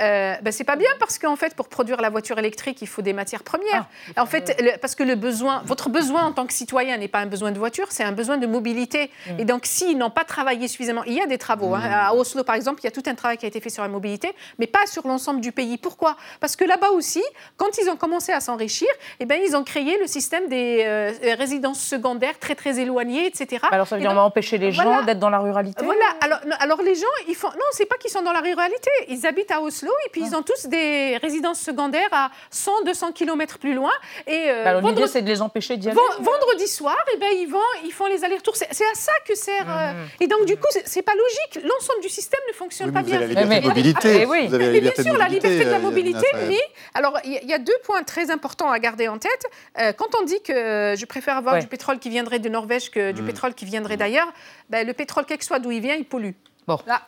Euh, 0.00 0.34
ben, 0.42 0.52
c'est 0.52 0.64
pas 0.64 0.76
bien 0.76 0.88
parce 0.98 1.18
qu'en 1.18 1.36
fait, 1.36 1.54
pour 1.54 1.68
produire 1.68 2.00
la 2.00 2.10
voiture 2.10 2.38
électrique, 2.38 2.80
il 2.82 2.88
faut 2.88 3.02
des 3.02 3.12
matières 3.12 3.42
premières. 3.42 3.86
Ah. 4.16 4.22
en 4.22 4.26
fait, 4.26 4.78
parce 4.80 4.94
que 4.94 5.02
le 5.02 5.14
besoin, 5.14 5.62
votre 5.64 5.88
besoin 5.88 6.24
en 6.24 6.32
tant 6.32 6.46
que 6.46 6.52
citoyen 6.52 6.96
n'est 6.96 7.08
pas 7.08 7.20
un 7.20 7.26
besoin 7.26 7.52
de 7.52 7.58
voiture, 7.58 7.86
c'est 7.90 8.04
un 8.04 8.12
besoin 8.12 8.38
de 8.38 8.46
mobilité. 8.46 9.10
Mm. 9.26 9.40
Et 9.40 9.44
donc, 9.44 9.66
s'ils 9.66 9.98
n'ont 9.98 10.10
pas 10.10 10.24
travaillé 10.24 10.68
suffisamment, 10.68 11.04
il 11.04 11.14
y 11.14 11.20
a 11.20 11.26
des 11.26 11.38
travaux. 11.38 11.74
Hein. 11.74 11.80
Mm. 11.80 11.92
À 11.92 12.14
Oslo, 12.14 12.44
par 12.44 12.54
exemple, 12.54 12.80
il 12.82 12.84
y 12.84 12.88
a 12.88 12.90
tout 12.90 13.02
un 13.06 13.14
travail 13.14 13.36
qui 13.36 13.44
a 13.44 13.48
été 13.48 13.60
fait 13.60 13.70
sur 13.70 13.82
la 13.82 13.88
mobilité, 13.88 14.30
mais 14.58 14.66
pas 14.66 14.86
sur 14.86 15.06
l'ensemble 15.06 15.40
du 15.40 15.52
pays. 15.52 15.78
Pourquoi? 15.78 16.16
Parce 16.40 16.56
que 16.56 16.64
là-bas 16.64 16.90
aussi, 16.90 17.22
quand 17.56 17.71
ils 17.78 17.88
ont 17.90 17.96
commencé 17.96 18.32
à 18.32 18.40
s'enrichir, 18.40 18.88
eh 19.20 19.26
ben, 19.26 19.40
ils 19.46 19.56
ont 19.56 19.64
créé 19.64 19.98
le 19.98 20.06
système 20.06 20.48
des 20.48 20.82
euh, 20.84 21.12
résidences 21.38 21.80
secondaires 21.80 22.38
très 22.38 22.54
très 22.54 22.78
éloignées, 22.78 23.26
etc. 23.26 23.58
Bah, 23.62 23.68
alors 23.72 23.86
ça 23.86 23.96
veut 23.96 24.00
dire 24.00 24.10
qu'on 24.10 24.16
va 24.16 24.22
empêcher 24.22 24.58
les 24.58 24.72
gens 24.72 25.02
d'être 25.02 25.18
dans 25.18 25.30
la 25.30 25.38
ruralité 25.38 25.84
Voilà. 25.84 26.04
Alors, 26.20 26.38
alors 26.60 26.82
les 26.82 26.94
gens, 26.94 27.06
ils 27.28 27.34
font 27.34 27.48
non, 27.48 27.66
c'est 27.72 27.86
pas 27.86 27.96
qu'ils 27.96 28.10
sont 28.10 28.22
dans 28.22 28.32
la 28.32 28.40
ruralité. 28.40 28.90
Ils 29.08 29.26
habitent 29.26 29.50
à 29.50 29.60
Oslo 29.60 29.92
et 30.06 30.10
puis 30.10 30.22
ils 30.22 30.34
ont 30.34 30.42
tous 30.42 30.66
des 30.66 31.16
résidences 31.18 31.60
secondaires 31.60 32.08
à 32.12 32.30
100, 32.50 32.84
200 32.84 33.12
km 33.12 33.58
plus 33.58 33.74
loin. 33.74 33.92
Et 34.26 34.46
euh, 34.48 34.64
bah, 34.64 34.80
L'idée, 34.80 35.06
c'est 35.06 35.22
de 35.22 35.28
les 35.28 35.42
empêcher 35.42 35.76
d'y 35.76 35.88
aller. 35.88 35.98
Vendredi 36.20 36.68
soir, 36.68 36.96
et 37.08 37.14
eh 37.16 37.18
ben, 37.18 37.28
ils, 37.34 37.46
vont, 37.46 37.58
ils 37.84 37.92
font 37.92 38.06
les 38.06 38.24
allers-retours. 38.24 38.56
C'est 38.56 38.66
à 38.66 38.94
ça 38.94 39.12
que 39.26 39.34
sert. 39.34 39.66
Euh, 39.68 39.92
mmh. 39.92 40.22
Et 40.22 40.26
donc, 40.26 40.44
du 40.44 40.56
coup, 40.56 40.68
c'est 40.84 41.02
pas 41.02 41.14
logique. 41.14 41.64
L'ensemble 41.66 42.00
du 42.02 42.08
système 42.08 42.40
ne 42.48 42.52
fonctionne 42.52 42.92
pas 42.92 43.02
bien. 43.02 43.18
Vous 43.18 43.24
avez 43.24 43.34
la 43.34 43.42
liberté 43.42 43.60
de 43.60 43.68
mobilité. 43.68 44.26
oui. 44.26 44.46
Vous 44.48 44.54
avez 44.54 44.66
la 44.66 44.72
liberté 44.72 45.02
bien 45.02 45.12
sûr, 45.12 45.18
la 45.18 45.28
liberté 45.28 45.64
de 45.64 45.70
la 45.70 45.78
mobilité, 45.78 46.26
mais 46.48 46.60
alors 46.94 47.18
il 47.24 47.48
y, 47.48 47.52
a 47.52 47.58
deux 47.62 47.76
points 47.84 48.02
très 48.02 48.30
importants 48.30 48.70
à 48.70 48.78
garder 48.78 49.08
en 49.08 49.18
tête. 49.18 49.46
Euh, 49.78 49.92
quand 49.92 50.08
on 50.20 50.24
dit 50.24 50.40
que 50.42 50.94
je 50.96 51.04
préfère 51.06 51.36
avoir 51.36 51.58
du 51.58 51.66
pétrole 51.66 51.98
qui 51.98 52.10
viendrait 52.10 52.38
de 52.38 52.48
Norvège 52.48 52.90
que 52.90 53.12
du 53.12 53.22
mmh. 53.22 53.26
pétrole 53.26 53.54
qui 53.54 53.64
viendrait 53.64 53.96
d'ailleurs, 53.96 54.32
ben, 54.70 54.86
le 54.86 54.92
pétrole, 54.92 55.24
quel 55.26 55.38
que 55.38 55.44
soit 55.44 55.58
d'où 55.58 55.70
il 55.70 55.80
vient, 55.80 55.94
il 55.94 56.04
pollue. 56.04 56.32
Bon. 56.66 56.78
Là, 56.86 57.02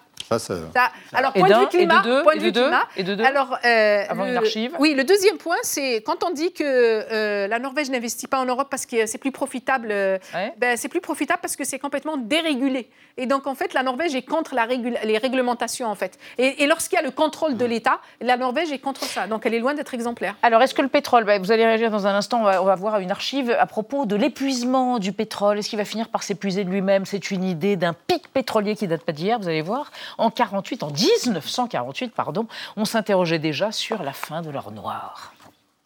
alors, 1.12 1.32
point 1.32 1.48
de 1.48 1.54
vue 1.54 1.68
climat, 1.68 2.02
point 2.22 2.36
de 2.36 2.40
vue 2.40 2.52
climat. 2.52 2.86
Et 2.96 3.02
de 3.02 3.14
deux, 3.14 3.24
alors, 3.24 3.58
euh, 3.64 4.04
avant 4.08 4.26
une 4.26 4.36
archive. 4.36 4.74
Oui, 4.78 4.94
le 4.94 5.04
deuxième 5.04 5.36
point, 5.36 5.56
c'est 5.62 6.02
quand 6.04 6.24
on 6.24 6.30
dit 6.30 6.52
que 6.52 6.64
euh, 6.64 7.46
la 7.46 7.58
Norvège 7.58 7.90
n'investit 7.90 8.26
pas 8.26 8.38
en 8.38 8.44
Europe 8.44 8.68
parce 8.70 8.86
que 8.86 9.06
c'est 9.06 9.18
plus 9.18 9.32
profitable, 9.32 9.88
euh, 9.90 10.18
ben, 10.58 10.76
c'est 10.76 10.88
plus 10.88 11.00
profitable 11.00 11.40
parce 11.42 11.56
que 11.56 11.64
c'est 11.64 11.78
complètement 11.78 12.16
dérégulé. 12.16 12.88
Et 13.16 13.26
donc, 13.26 13.46
en 13.46 13.54
fait, 13.54 13.74
la 13.74 13.82
Norvège 13.82 14.14
est 14.14 14.22
contre 14.22 14.54
la 14.54 14.66
les 14.66 15.18
réglementations, 15.18 15.88
en 15.88 15.94
fait. 15.94 16.18
Et, 16.38 16.66
lorsqu'il 16.66 16.96
y 16.96 16.98
a 16.98 17.02
le 17.02 17.10
contrôle 17.10 17.56
de 17.56 17.64
l'État, 17.64 18.00
la 18.20 18.36
Norvège 18.36 18.72
est 18.72 18.78
contre 18.78 19.04
ça. 19.04 19.26
Donc, 19.26 19.46
elle 19.46 19.54
est 19.54 19.60
loin 19.60 19.74
d'être 19.74 19.94
exemplaire. 19.94 20.34
Alors, 20.42 20.62
est-ce 20.62 20.74
que 20.74 20.82
le 20.82 20.88
pétrole, 20.88 21.24
ben, 21.24 21.40
vous 21.40 21.52
allez 21.52 21.64
réagir 21.64 21.90
dans 21.90 22.06
un 22.06 22.14
instant, 22.14 22.40
on 22.40 22.44
va, 22.44 22.62
on 22.62 22.64
va 22.64 22.74
voir 22.74 22.98
une 22.98 23.10
archive 23.10 23.50
à 23.50 23.66
propos 23.66 24.06
de 24.06 24.16
l'épuisement 24.16 24.98
du 24.98 25.12
pétrole. 25.12 25.58
Est-ce 25.58 25.68
qu'il 25.68 25.78
va 25.78 25.84
finir 25.84 26.08
par 26.08 26.22
s'épuiser 26.22 26.64
de 26.64 26.70
lui-même? 26.70 27.04
C'est 27.04 27.30
une 27.30 27.44
idée 27.44 27.76
d'un 27.76 27.92
pic 27.92 28.32
pétrolier 28.32 28.74
qui 28.74 28.88
date 28.88 29.02
pas 29.02 29.12
d'hier, 29.12 29.38
vous 29.38 29.48
allez 29.48 29.62
voir. 29.62 29.90
En 30.18 30.30
48, 30.30 30.82
en 30.82 30.90
1948, 30.90 32.14
pardon, 32.14 32.46
on 32.76 32.84
s'interrogeait 32.84 33.38
déjà 33.38 33.72
sur 33.72 34.02
la 34.02 34.12
fin 34.12 34.42
de 34.42 34.50
l'or 34.50 34.70
noir. 34.70 35.32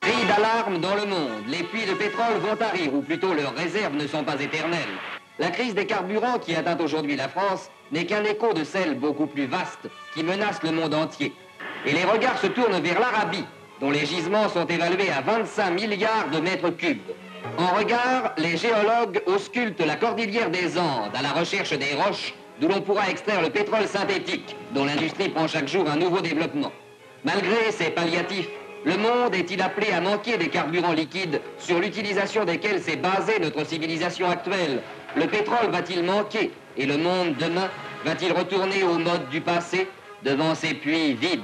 Cri 0.00 0.12
d'alarme 0.26 0.78
dans 0.80 0.94
le 0.94 1.06
monde. 1.06 1.46
Les 1.48 1.62
puits 1.64 1.86
de 1.86 1.94
pétrole 1.94 2.38
vont 2.38 2.60
arriver, 2.60 2.90
ou 2.92 3.02
plutôt 3.02 3.34
leurs 3.34 3.54
réserves 3.54 3.94
ne 3.94 4.06
sont 4.06 4.24
pas 4.24 4.40
éternelles. 4.40 4.96
La 5.38 5.50
crise 5.50 5.74
des 5.74 5.86
carburants 5.86 6.38
qui 6.38 6.54
atteint 6.54 6.78
aujourd'hui 6.78 7.16
la 7.16 7.28
France 7.28 7.70
n'est 7.92 8.06
qu'un 8.06 8.24
écho 8.24 8.52
de 8.52 8.64
celle 8.64 8.98
beaucoup 8.98 9.26
plus 9.26 9.46
vaste 9.46 9.88
qui 10.14 10.22
menace 10.22 10.62
le 10.62 10.72
monde 10.72 10.94
entier. 10.94 11.32
Et 11.86 11.92
les 11.92 12.04
regards 12.04 12.38
se 12.38 12.48
tournent 12.48 12.80
vers 12.80 13.00
l'Arabie, 13.00 13.44
dont 13.80 13.90
les 13.90 14.04
gisements 14.04 14.48
sont 14.48 14.66
évalués 14.66 15.10
à 15.10 15.20
25 15.20 15.70
milliards 15.70 16.28
de 16.32 16.40
mètres 16.40 16.70
cubes. 16.70 16.98
En 17.56 17.76
regard, 17.76 18.34
les 18.36 18.56
géologues 18.56 19.22
auscultent 19.26 19.80
la 19.80 19.96
cordillère 19.96 20.50
des 20.50 20.76
Andes 20.76 21.14
à 21.14 21.22
la 21.22 21.30
recherche 21.30 21.72
des 21.72 21.94
roches 21.94 22.34
d'où 22.60 22.68
l'on 22.68 22.80
pourra 22.80 23.08
extraire 23.08 23.42
le 23.42 23.50
pétrole 23.50 23.86
synthétique, 23.86 24.56
dont 24.72 24.84
l'industrie 24.84 25.28
prend 25.28 25.46
chaque 25.46 25.68
jour 25.68 25.88
un 25.88 25.96
nouveau 25.96 26.20
développement. 26.20 26.72
Malgré 27.24 27.70
ces 27.70 27.90
palliatifs, 27.90 28.48
le 28.84 28.96
monde 28.96 29.34
est-il 29.34 29.60
appelé 29.60 29.90
à 29.92 30.00
manquer 30.00 30.38
des 30.38 30.48
carburants 30.48 30.92
liquides 30.92 31.40
sur 31.58 31.80
l'utilisation 31.80 32.44
desquels 32.44 32.80
s'est 32.80 32.96
basée 32.96 33.38
notre 33.40 33.66
civilisation 33.66 34.30
actuelle? 34.30 34.82
Le 35.16 35.26
pétrole 35.26 35.70
va-t-il 35.70 36.04
manquer? 36.04 36.52
Et 36.76 36.86
le 36.86 36.96
monde 36.96 37.34
demain 37.38 37.68
va-t-il 38.04 38.32
retourner 38.32 38.84
au 38.84 38.98
mode 38.98 39.28
du 39.30 39.40
passé 39.40 39.88
devant 40.22 40.54
ses 40.54 40.74
puits 40.74 41.14
vides? 41.14 41.40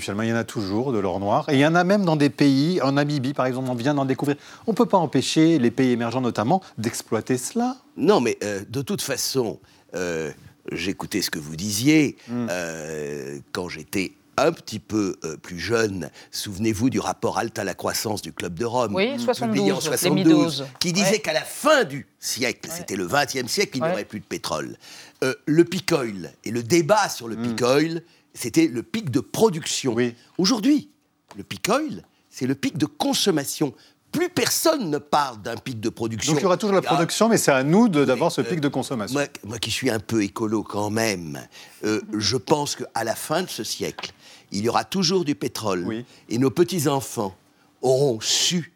Finalement, 0.00 0.22
il 0.22 0.30
y 0.30 0.32
en 0.32 0.36
a 0.36 0.44
toujours 0.44 0.92
de 0.92 0.98
l'or 0.98 1.20
noir. 1.20 1.48
Et 1.48 1.54
il 1.54 1.60
y 1.60 1.66
en 1.66 1.74
a 1.74 1.84
même 1.84 2.04
dans 2.04 2.16
des 2.16 2.30
pays, 2.30 2.80
en 2.82 2.92
Namibie 2.92 3.34
par 3.34 3.46
exemple, 3.46 3.68
on 3.70 3.74
vient 3.74 3.94
d'en 3.94 4.04
découvrir. 4.04 4.36
On 4.66 4.72
ne 4.72 4.76
peut 4.76 4.86
pas 4.86 4.98
empêcher 4.98 5.58
les 5.58 5.70
pays 5.70 5.90
émergents 5.90 6.20
notamment 6.20 6.62
d'exploiter 6.78 7.38
cela. 7.38 7.76
Non, 7.96 8.20
mais 8.20 8.38
euh, 8.42 8.62
de 8.68 8.82
toute 8.82 9.02
façon, 9.02 9.58
euh, 9.94 10.30
j'écoutais 10.70 11.22
ce 11.22 11.30
que 11.30 11.38
vous 11.38 11.56
disiez 11.56 12.16
hmm. 12.28 12.46
euh, 12.50 13.38
quand 13.52 13.68
j'étais 13.68 14.12
un 14.38 14.50
petit 14.50 14.78
peu 14.78 15.18
plus 15.42 15.58
jeune, 15.58 16.08
souvenez-vous 16.30 16.88
du 16.88 16.98
rapport 16.98 17.36
Alta 17.36 17.60
à 17.60 17.64
la 17.64 17.74
croissance 17.74 18.22
du 18.22 18.32
Club 18.32 18.54
de 18.54 18.64
Rome, 18.64 18.94
oui, 18.94 19.20
72, 19.20 19.72
en 19.72 19.80
72, 19.80 20.64
qui 20.80 20.94
disait 20.94 21.18
qu'à 21.18 21.34
la 21.34 21.42
fin 21.42 21.84
du 21.84 22.06
siècle, 22.18 22.70
c'était 22.72 22.96
le 22.96 23.06
20e 23.06 23.46
siècle, 23.46 23.76
il 23.76 23.82
n'y 23.82 23.90
aurait 23.90 24.06
plus 24.06 24.20
de 24.20 24.24
pétrole. 24.24 24.78
le 25.20 25.64
peak 25.64 25.92
oil 25.92 26.32
et 26.44 26.50
le 26.50 26.62
débat 26.62 27.10
sur 27.10 27.28
le 27.28 27.36
peak 27.36 27.60
hmm. 27.60 28.00
C'était 28.34 28.66
le 28.66 28.82
pic 28.82 29.10
de 29.10 29.20
production. 29.20 29.96
Aujourd'hui, 30.38 30.90
le 31.36 31.42
pic 31.42 31.68
oil, 31.68 32.04
c'est 32.30 32.46
le 32.46 32.54
pic 32.54 32.78
de 32.78 32.86
consommation. 32.86 33.74
Plus 34.10 34.28
personne 34.28 34.90
ne 34.90 34.98
parle 34.98 35.40
d'un 35.40 35.56
pic 35.56 35.80
de 35.80 35.88
production. 35.88 36.32
Donc 36.32 36.40
il 36.40 36.44
y 36.44 36.46
aura 36.46 36.58
toujours 36.58 36.74
la 36.76 36.82
production, 36.82 37.28
mais 37.28 37.38
c'est 37.38 37.52
à 37.52 37.62
nous 37.62 37.88
d'avoir 37.88 38.30
ce 38.30 38.42
pic 38.42 38.60
de 38.60 38.68
consommation. 38.68 39.18
Moi, 39.44 39.58
qui 39.58 39.70
suis 39.70 39.90
un 39.90 40.00
peu 40.00 40.22
écolo 40.22 40.62
quand 40.62 40.90
même, 40.90 41.40
euh, 41.84 42.00
je 42.16 42.36
pense 42.36 42.76
qu'à 42.76 43.04
la 43.04 43.14
fin 43.14 43.42
de 43.42 43.48
ce 43.48 43.64
siècle, 43.64 44.12
il 44.50 44.64
y 44.64 44.68
aura 44.68 44.84
toujours 44.84 45.24
du 45.24 45.34
pétrole. 45.34 46.04
Et 46.28 46.38
nos 46.38 46.50
petits-enfants 46.50 47.34
auront 47.80 48.20
su 48.20 48.72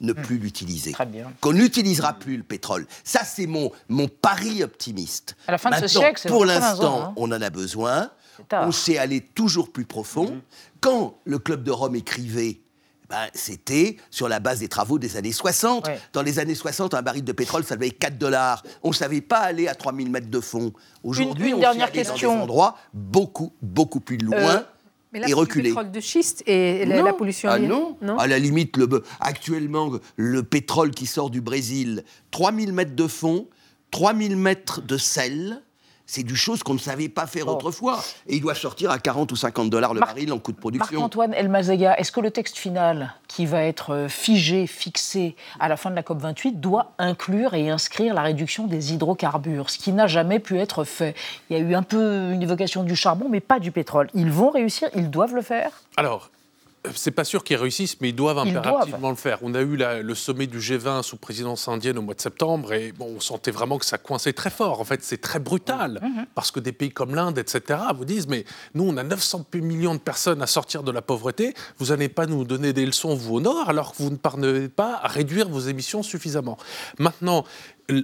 ne 0.00 0.12
hmm. 0.12 0.22
plus 0.22 0.38
l'utiliser. 0.38 0.94
Qu'on 1.40 1.52
n'utilisera 1.52 2.14
plus 2.14 2.36
le 2.36 2.42
pétrole. 2.42 2.86
Ça, 3.04 3.24
c'est 3.24 3.46
mon, 3.46 3.70
mon 3.88 4.08
pari 4.08 4.62
optimiste. 4.62 5.36
À 5.46 5.52
la 5.52 5.58
fin 5.58 5.70
de 5.70 5.86
ce 5.86 5.88
siècle, 5.88 6.28
Pour 6.28 6.46
l'instant, 6.46 7.02
hein. 7.02 7.12
on 7.16 7.30
en 7.30 7.42
a 7.42 7.50
besoin 7.50 8.10
on 8.52 8.72
s'est 8.72 8.98
allé 8.98 9.20
toujours 9.20 9.70
plus 9.72 9.84
profond. 9.84 10.30
Mhm. 10.30 10.40
Quand 10.80 11.18
le 11.24 11.38
Club 11.38 11.62
de 11.64 11.70
Rome 11.70 11.96
écrivait, 11.96 12.60
ben, 13.08 13.26
c'était 13.32 13.96
sur 14.10 14.28
la 14.28 14.38
base 14.38 14.60
des 14.60 14.68
travaux 14.68 14.98
des 14.98 15.16
années 15.16 15.32
60. 15.32 15.88
Dans 16.12 16.22
les 16.22 16.38
années 16.38 16.54
60, 16.54 16.92
un 16.92 17.00
baril 17.00 17.24
de 17.24 17.32
pétrole, 17.32 17.64
ça 17.64 17.74
valait 17.74 17.90
4 17.90 18.18
dollars. 18.18 18.62
On 18.82 18.88
ne 18.88 18.94
savait 18.94 19.22
pas 19.22 19.38
aller 19.38 19.66
à 19.66 19.74
3000 19.74 20.10
mètres 20.10 20.28
de 20.28 20.40
fond. 20.40 20.72
Aujourd'hui, 21.02 21.54
on 21.54 21.60
s'est 21.60 21.66
allé 21.66 22.04
dans 22.04 22.14
des 22.16 22.26
endroits 22.26 22.76
beaucoup, 22.92 23.52
beaucoup 23.62 24.00
plus 24.00 24.18
loin. 24.18 24.36
Euh, 24.36 24.62
mais 25.12 25.20
là, 25.20 25.28
et 25.28 25.32
reculer. 25.32 25.70
Le 25.70 25.74
pétrole 25.74 25.90
de 25.90 26.00
schiste 26.00 26.42
et 26.46 26.84
la, 26.84 27.14
pollution. 27.14 27.48
Ah 27.50 27.58
non. 27.58 27.96
À 28.18 28.26
la 28.26 28.38
limite, 28.38 28.76
le, 28.76 29.02
actuellement, 29.20 29.90
le 30.16 30.42
pétrole 30.42 30.90
qui 30.90 31.06
sort 31.06 31.30
du 31.30 31.40
Brésil, 31.40 32.04
3000 32.30 32.74
mètres 32.74 32.94
de 32.94 33.06
fond, 33.06 33.48
3000 33.90 34.36
mètres 34.36 34.82
de 34.82 34.98
sel, 34.98 35.62
c'est 36.08 36.22
du 36.22 36.34
chose 36.34 36.62
qu'on 36.62 36.72
ne 36.72 36.78
savait 36.78 37.10
pas 37.10 37.26
faire 37.26 37.46
autrefois. 37.48 38.02
Et 38.26 38.36
il 38.36 38.40
doit 38.40 38.54
sortir 38.54 38.90
à 38.90 38.98
40 38.98 39.30
ou 39.30 39.36
50 39.36 39.68
dollars 39.68 39.92
le 39.92 40.00
baril 40.00 40.32
en 40.32 40.38
coût 40.38 40.52
de 40.52 40.56
production. 40.56 41.00
Marc-Antoine 41.00 41.34
Elmazega, 41.34 41.96
est-ce 41.98 42.10
que 42.10 42.20
le 42.20 42.30
texte 42.30 42.56
final, 42.56 43.14
qui 43.28 43.44
va 43.44 43.62
être 43.62 43.94
euh, 43.94 44.08
figé, 44.08 44.66
fixé 44.66 45.36
à 45.60 45.68
la 45.68 45.76
fin 45.76 45.90
de 45.90 45.94
la 45.94 46.02
COP28, 46.02 46.58
doit 46.58 46.92
inclure 46.98 47.52
et 47.52 47.68
inscrire 47.68 48.14
la 48.14 48.22
réduction 48.22 48.66
des 48.66 48.94
hydrocarbures, 48.94 49.68
ce 49.68 49.76
qui 49.76 49.92
n'a 49.92 50.06
jamais 50.06 50.38
pu 50.38 50.58
être 50.58 50.82
fait? 50.84 51.14
Il 51.50 51.58
y 51.58 51.60
a 51.60 51.62
eu 51.62 51.74
un 51.74 51.82
peu 51.82 52.30
une 52.32 52.42
évocation 52.42 52.84
du 52.84 52.96
charbon, 52.96 53.28
mais 53.28 53.40
pas 53.40 53.60
du 53.60 53.70
pétrole. 53.70 54.08
Ils 54.14 54.32
vont 54.32 54.48
réussir 54.50 54.88
Ils 54.94 55.10
doivent 55.10 55.34
le 55.34 55.42
faire? 55.42 55.72
Alors, 55.98 56.30
c'est 56.94 57.10
pas 57.10 57.24
sûr 57.24 57.44
qu'ils 57.44 57.56
réussissent, 57.56 58.00
mais 58.00 58.10
ils 58.10 58.14
doivent 58.14 58.38
impérativement 58.38 59.10
le 59.10 59.16
faire. 59.16 59.38
On 59.42 59.54
a 59.54 59.60
eu 59.60 59.76
le 59.76 60.14
sommet 60.14 60.46
du 60.46 60.58
G20 60.58 61.02
sous 61.02 61.16
présidence 61.16 61.68
indienne 61.68 61.98
au 61.98 62.02
mois 62.02 62.14
de 62.14 62.20
septembre 62.20 62.72
et 62.72 62.92
bon, 62.92 63.14
on 63.16 63.20
sentait 63.20 63.50
vraiment 63.50 63.78
que 63.78 63.86
ça 63.86 63.98
coinçait 63.98 64.32
très 64.32 64.50
fort. 64.50 64.80
En 64.80 64.84
fait, 64.84 65.02
c'est 65.02 65.20
très 65.20 65.38
brutal 65.38 66.00
mmh, 66.02 66.06
mmh. 66.06 66.26
parce 66.34 66.50
que 66.50 66.60
des 66.60 66.72
pays 66.72 66.90
comme 66.90 67.14
l'Inde, 67.14 67.38
etc., 67.38 67.80
vous 67.96 68.04
disent 68.04 68.28
mais 68.28 68.44
nous, 68.74 68.84
on 68.84 68.96
a 68.96 69.02
900 69.02 69.46
millions 69.54 69.94
de 69.94 70.00
personnes 70.00 70.42
à 70.42 70.46
sortir 70.46 70.82
de 70.82 70.92
la 70.92 71.02
pauvreté. 71.02 71.54
Vous 71.78 71.86
n'allez 71.86 72.08
pas 72.08 72.26
nous 72.26 72.44
donner 72.44 72.72
des 72.72 72.86
leçons, 72.86 73.14
vous, 73.14 73.36
au 73.36 73.40
Nord, 73.40 73.68
alors 73.68 73.92
que 73.92 74.02
vous 74.02 74.10
ne 74.10 74.16
parvenez 74.16 74.68
pas 74.68 75.00
à 75.02 75.08
réduire 75.08 75.48
vos 75.48 75.60
émissions 75.60 76.02
suffisamment. 76.02 76.58
Maintenant, 76.98 77.44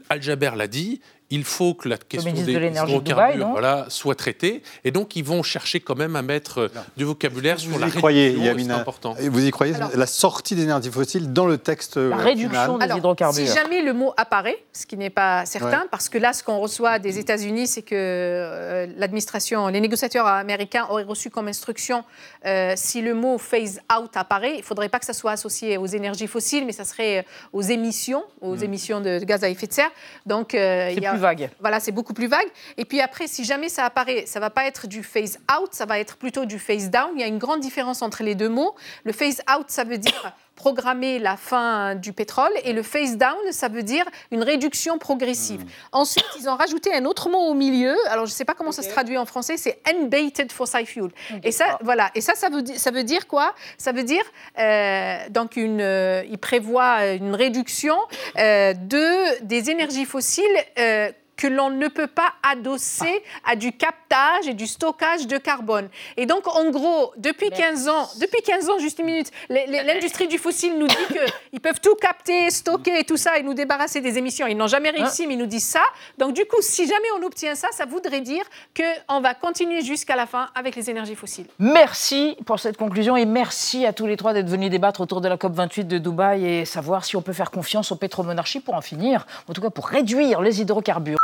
Al-Jaber 0.09 0.53
l'a 0.57 0.69
dit, 0.69 1.01
il 1.35 1.43
faut 1.43 1.75
que 1.75 1.89
la 1.89 1.97
question 1.97 2.33
des 2.33 2.53
hydrocarbures 2.53 3.49
voilà, 3.49 3.87
soit 3.89 4.15
traitée. 4.15 4.63
Et 4.85 4.93
donc, 4.93 5.17
ils 5.17 5.25
vont 5.25 5.43
chercher 5.43 5.81
quand 5.81 5.97
même 5.97 6.15
à 6.15 6.23
mettre 6.23 6.59
euh, 6.59 6.69
du 6.97 7.05
vocabulaire 7.05 7.59
sur 7.59 7.77
la 7.77 7.91
croyez, 7.91 8.31
réduction. 8.31 8.75
important. 8.75 9.17
Vous 9.19 9.45
y 9.45 9.51
croyez 9.51 9.75
La 9.95 10.07
sortie 10.07 10.55
d'énergie 10.55 10.91
fossile 10.91 11.33
dans 11.33 11.47
le 11.47 11.59
texte 11.59 11.97
La 11.97 12.17
réduction 12.17 12.79
des 12.79 12.87
hydrocarbures. 12.87 13.49
Si 13.49 13.53
jamais 13.53 13.83
le 13.83 13.93
mot 13.93 14.15
apparaît, 14.17 14.63
ce 14.73 14.87
qui 14.87 14.97
n'est 14.97 15.11
pas 15.11 15.45
certain, 15.45 15.87
parce 15.91 16.09
que 16.09 16.19
là, 16.19 16.33
ce 16.33 16.45
qu'on 16.45 16.59
reçoit 16.59 17.01
des 17.01 17.19
États-Unis, 17.19 17.67
c'est 17.67 17.83
que 17.83 17.95
euh, 17.95 18.87
l'administration, 18.97 19.67
les 19.69 19.81
négociateurs 19.81 20.27
américains 20.27 20.87
auraient 20.89 21.03
reçu 21.03 21.31
comme 21.31 21.49
instruction, 21.49 22.05
euh, 22.47 22.75
si 22.77 23.03
le 23.03 23.15
mot 23.15 23.39
phase 23.39 23.81
out 23.93 24.11
apparaît, 24.15 24.55
il 24.55 24.59
ne 24.59 24.63
faudrait 24.63 24.89
pas 24.89 25.01
que 25.01 25.07
ça 25.07 25.13
soit 25.13 25.33
associé 25.33 25.79
aux 25.79 25.87
énergies 25.87 26.29
fossiles, 26.29 26.65
mais 26.65 26.73
ça 26.73 26.85
serait 26.85 27.27
aux 27.53 27.63
émissions, 27.63 28.23
aux 28.41 28.57
mm. 28.57 28.63
émissions 28.63 29.01
de, 29.01 29.19
gaz 29.25 29.43
à 29.43 29.49
effet 29.49 29.67
de 29.67 29.73
serre. 29.73 29.91
Donc, 30.27 30.53
il 30.53 31.01
y 31.01 31.07
a 31.07 31.24
Voilà, 31.61 31.81
c'est 31.81 31.93
beaucoup 31.93 32.15
plus 32.15 32.27
vague. 32.27 32.49
Et 32.77 32.85
puis 32.85 33.01
après, 33.01 33.27
si 33.27 33.45
jamais 33.45 33.69
ça 33.69 33.85
apparaît, 33.85 34.25
ça 34.27 34.41
va 34.41 34.51
pas 34.51 34.67
être 34.67 34.87
du 34.87 35.03
phase 35.03 35.39
out, 35.59 35.69
ça 35.73 35.87
va 35.87 35.99
être 35.99 36.17
plutôt 36.17 36.45
du 36.45 36.59
phase 36.59 36.91
down. 36.91 37.11
Il 37.15 37.21
y 37.21 37.25
a 37.25 37.27
une 37.27 37.39
grande 37.39 37.61
différence 37.61 38.03
entre 38.03 38.23
les 38.23 38.35
deux 38.35 38.49
mots. 38.49 38.75
Le 39.05 39.13
phase 39.13 39.43
out, 39.57 39.67
ça 39.69 39.85
veut 39.85 39.99
dire 39.99 40.33
programmer 40.55 41.19
la 41.19 41.37
fin 41.37 41.95
du 41.95 42.13
pétrole 42.13 42.53
et 42.65 42.73
le 42.73 42.83
phase 42.83 43.17
down, 43.17 43.37
ça 43.51 43.69
veut 43.69 43.83
dire 43.83 44.05
une 44.31 44.43
réduction 44.43 44.99
progressive. 44.99 45.63
Hmm. 45.63 45.69
Ensuite, 45.93 46.27
ils 46.39 46.49
ont 46.49 46.57
rajouté 46.57 46.95
un 46.95 47.05
autre 47.05 47.29
mot 47.29 47.39
au 47.39 47.55
milieu. 47.55 47.95
Alors, 48.09 48.27
je 48.27 48.31
ne 48.33 48.35
sais 48.35 48.45
pas 48.45 48.55
comment 48.55 48.73
ça 48.73 48.83
se 48.83 48.89
traduit 48.89 49.19
en 49.19 49.27
français, 49.27 49.57
c'est 49.57 49.81
unbated 49.89 50.53
fossil 50.53 50.87
fuel. 50.87 51.11
Et 51.43 51.53
ça, 51.53 51.79
voilà. 51.83 52.11
Et 52.15 52.21
ça, 52.21 52.35
ça 52.35 52.49
veut, 52.49 52.65
ça 52.77 52.91
veut 52.91 53.05
dire 53.05 53.27
quoi? 53.27 53.55
Ça 53.79 53.93
veut 53.93 54.05
dire 54.05 54.25
euh, 54.59 55.17
donc 55.31 55.57
une, 55.57 55.81
euh, 55.81 56.23
il 56.29 56.39
prévoit 56.39 57.07
une 57.07 57.35
réduction 57.35 57.97
euh, 58.39 58.75
de 58.75 59.43
des 59.43 59.71
énergies 59.71 60.05
fossiles 60.05 60.45
que 61.37 61.47
l'on 61.47 61.71
ne 61.71 61.89
peut 61.89 62.07
pas 62.07 62.33
adosser 62.43 63.23
à 63.45 63.57
du 63.57 63.73
captage 63.73 64.47
et 64.47 64.55
du 64.55 64.67
stockage 64.67 65.27
de 65.27 65.39
carbone. 65.39 65.89
Et 66.17 66.27
donc, 66.27 66.47
en 66.49 66.71
gros, 66.71 67.13
depuis 67.17 67.51
15 67.51 67.89
ans, 67.89 68.09
depuis 68.21 68.43
15 68.43 68.71
ans, 68.71 68.79
juste 68.79 68.99
une 68.99 69.07
minute, 69.07 69.31
l'industrie 69.49 70.29
du 70.29 70.39
fossile 70.39 70.79
nous 70.79 70.87
dit 70.87 70.97
qu'ils 71.51 71.61
peuvent 71.61 71.81
tout 71.81 71.95
capter, 71.97 72.51
stocker 72.51 73.01
et 73.01 73.05
tout 73.05 73.17
ça 73.17 73.39
et 73.39 73.43
nous 73.43 73.55
débarrasser 73.55 74.01
des 74.01 74.19
émissions. 74.19 74.47
Ils 74.47 74.57
n'ont 74.57 74.67
jamais 74.67 74.91
réussi, 74.91 75.23
hein 75.23 75.27
mais 75.29 75.35
ils 75.35 75.39
nous 75.39 75.47
disent 75.47 75.67
ça. 75.67 75.83
Donc, 76.19 76.35
du 76.35 76.45
coup, 76.45 76.61
si 76.61 76.87
jamais 76.87 77.09
on 77.19 77.25
obtient 77.25 77.55
ça, 77.55 77.69
ça 77.73 77.87
voudrait 77.87 78.21
dire 78.21 78.45
qu'on 78.77 79.21
va 79.21 79.35
continuer 79.35 79.83
jusqu'à 79.83 80.17
la 80.17 80.27
fin 80.27 80.49
avec 80.55 80.77
les 80.77 80.91
énergies 80.91 81.15
fossiles. 81.15 81.47
Merci 81.59 82.37
pour 82.47 82.59
cette 82.61 82.77
conclusion 82.77 83.17
et 83.17 83.25
merci 83.25 83.87
à 83.87 83.93
tous 83.93 84.07
les 84.07 84.17
trois 84.17 84.33
d'être 84.33 84.49
venus 84.49 84.71
débattre 84.71 85.01
autour 85.01 85.21
de 85.21 85.29
la 85.29 85.37
COP28 85.37 85.87
de 85.87 85.99
Dubaï 85.99 86.45
et 86.47 86.65
savoir 86.65 87.05
si 87.05 87.17
on 87.17 87.23
peut 87.23 87.33
faire 87.33 87.51
confiance 87.51 87.93
aux 87.93 87.97
pétromonarchies 87.97 88.61
pour 88.61 88.75
en 88.75 88.81
finir, 88.81 89.27
en 89.49 89.53
tout 89.53 89.61
cas 89.61 89.71
pour 89.71 89.87
réduire 89.87 90.41
les 90.41 90.61
hydrocarbures. 90.61 91.24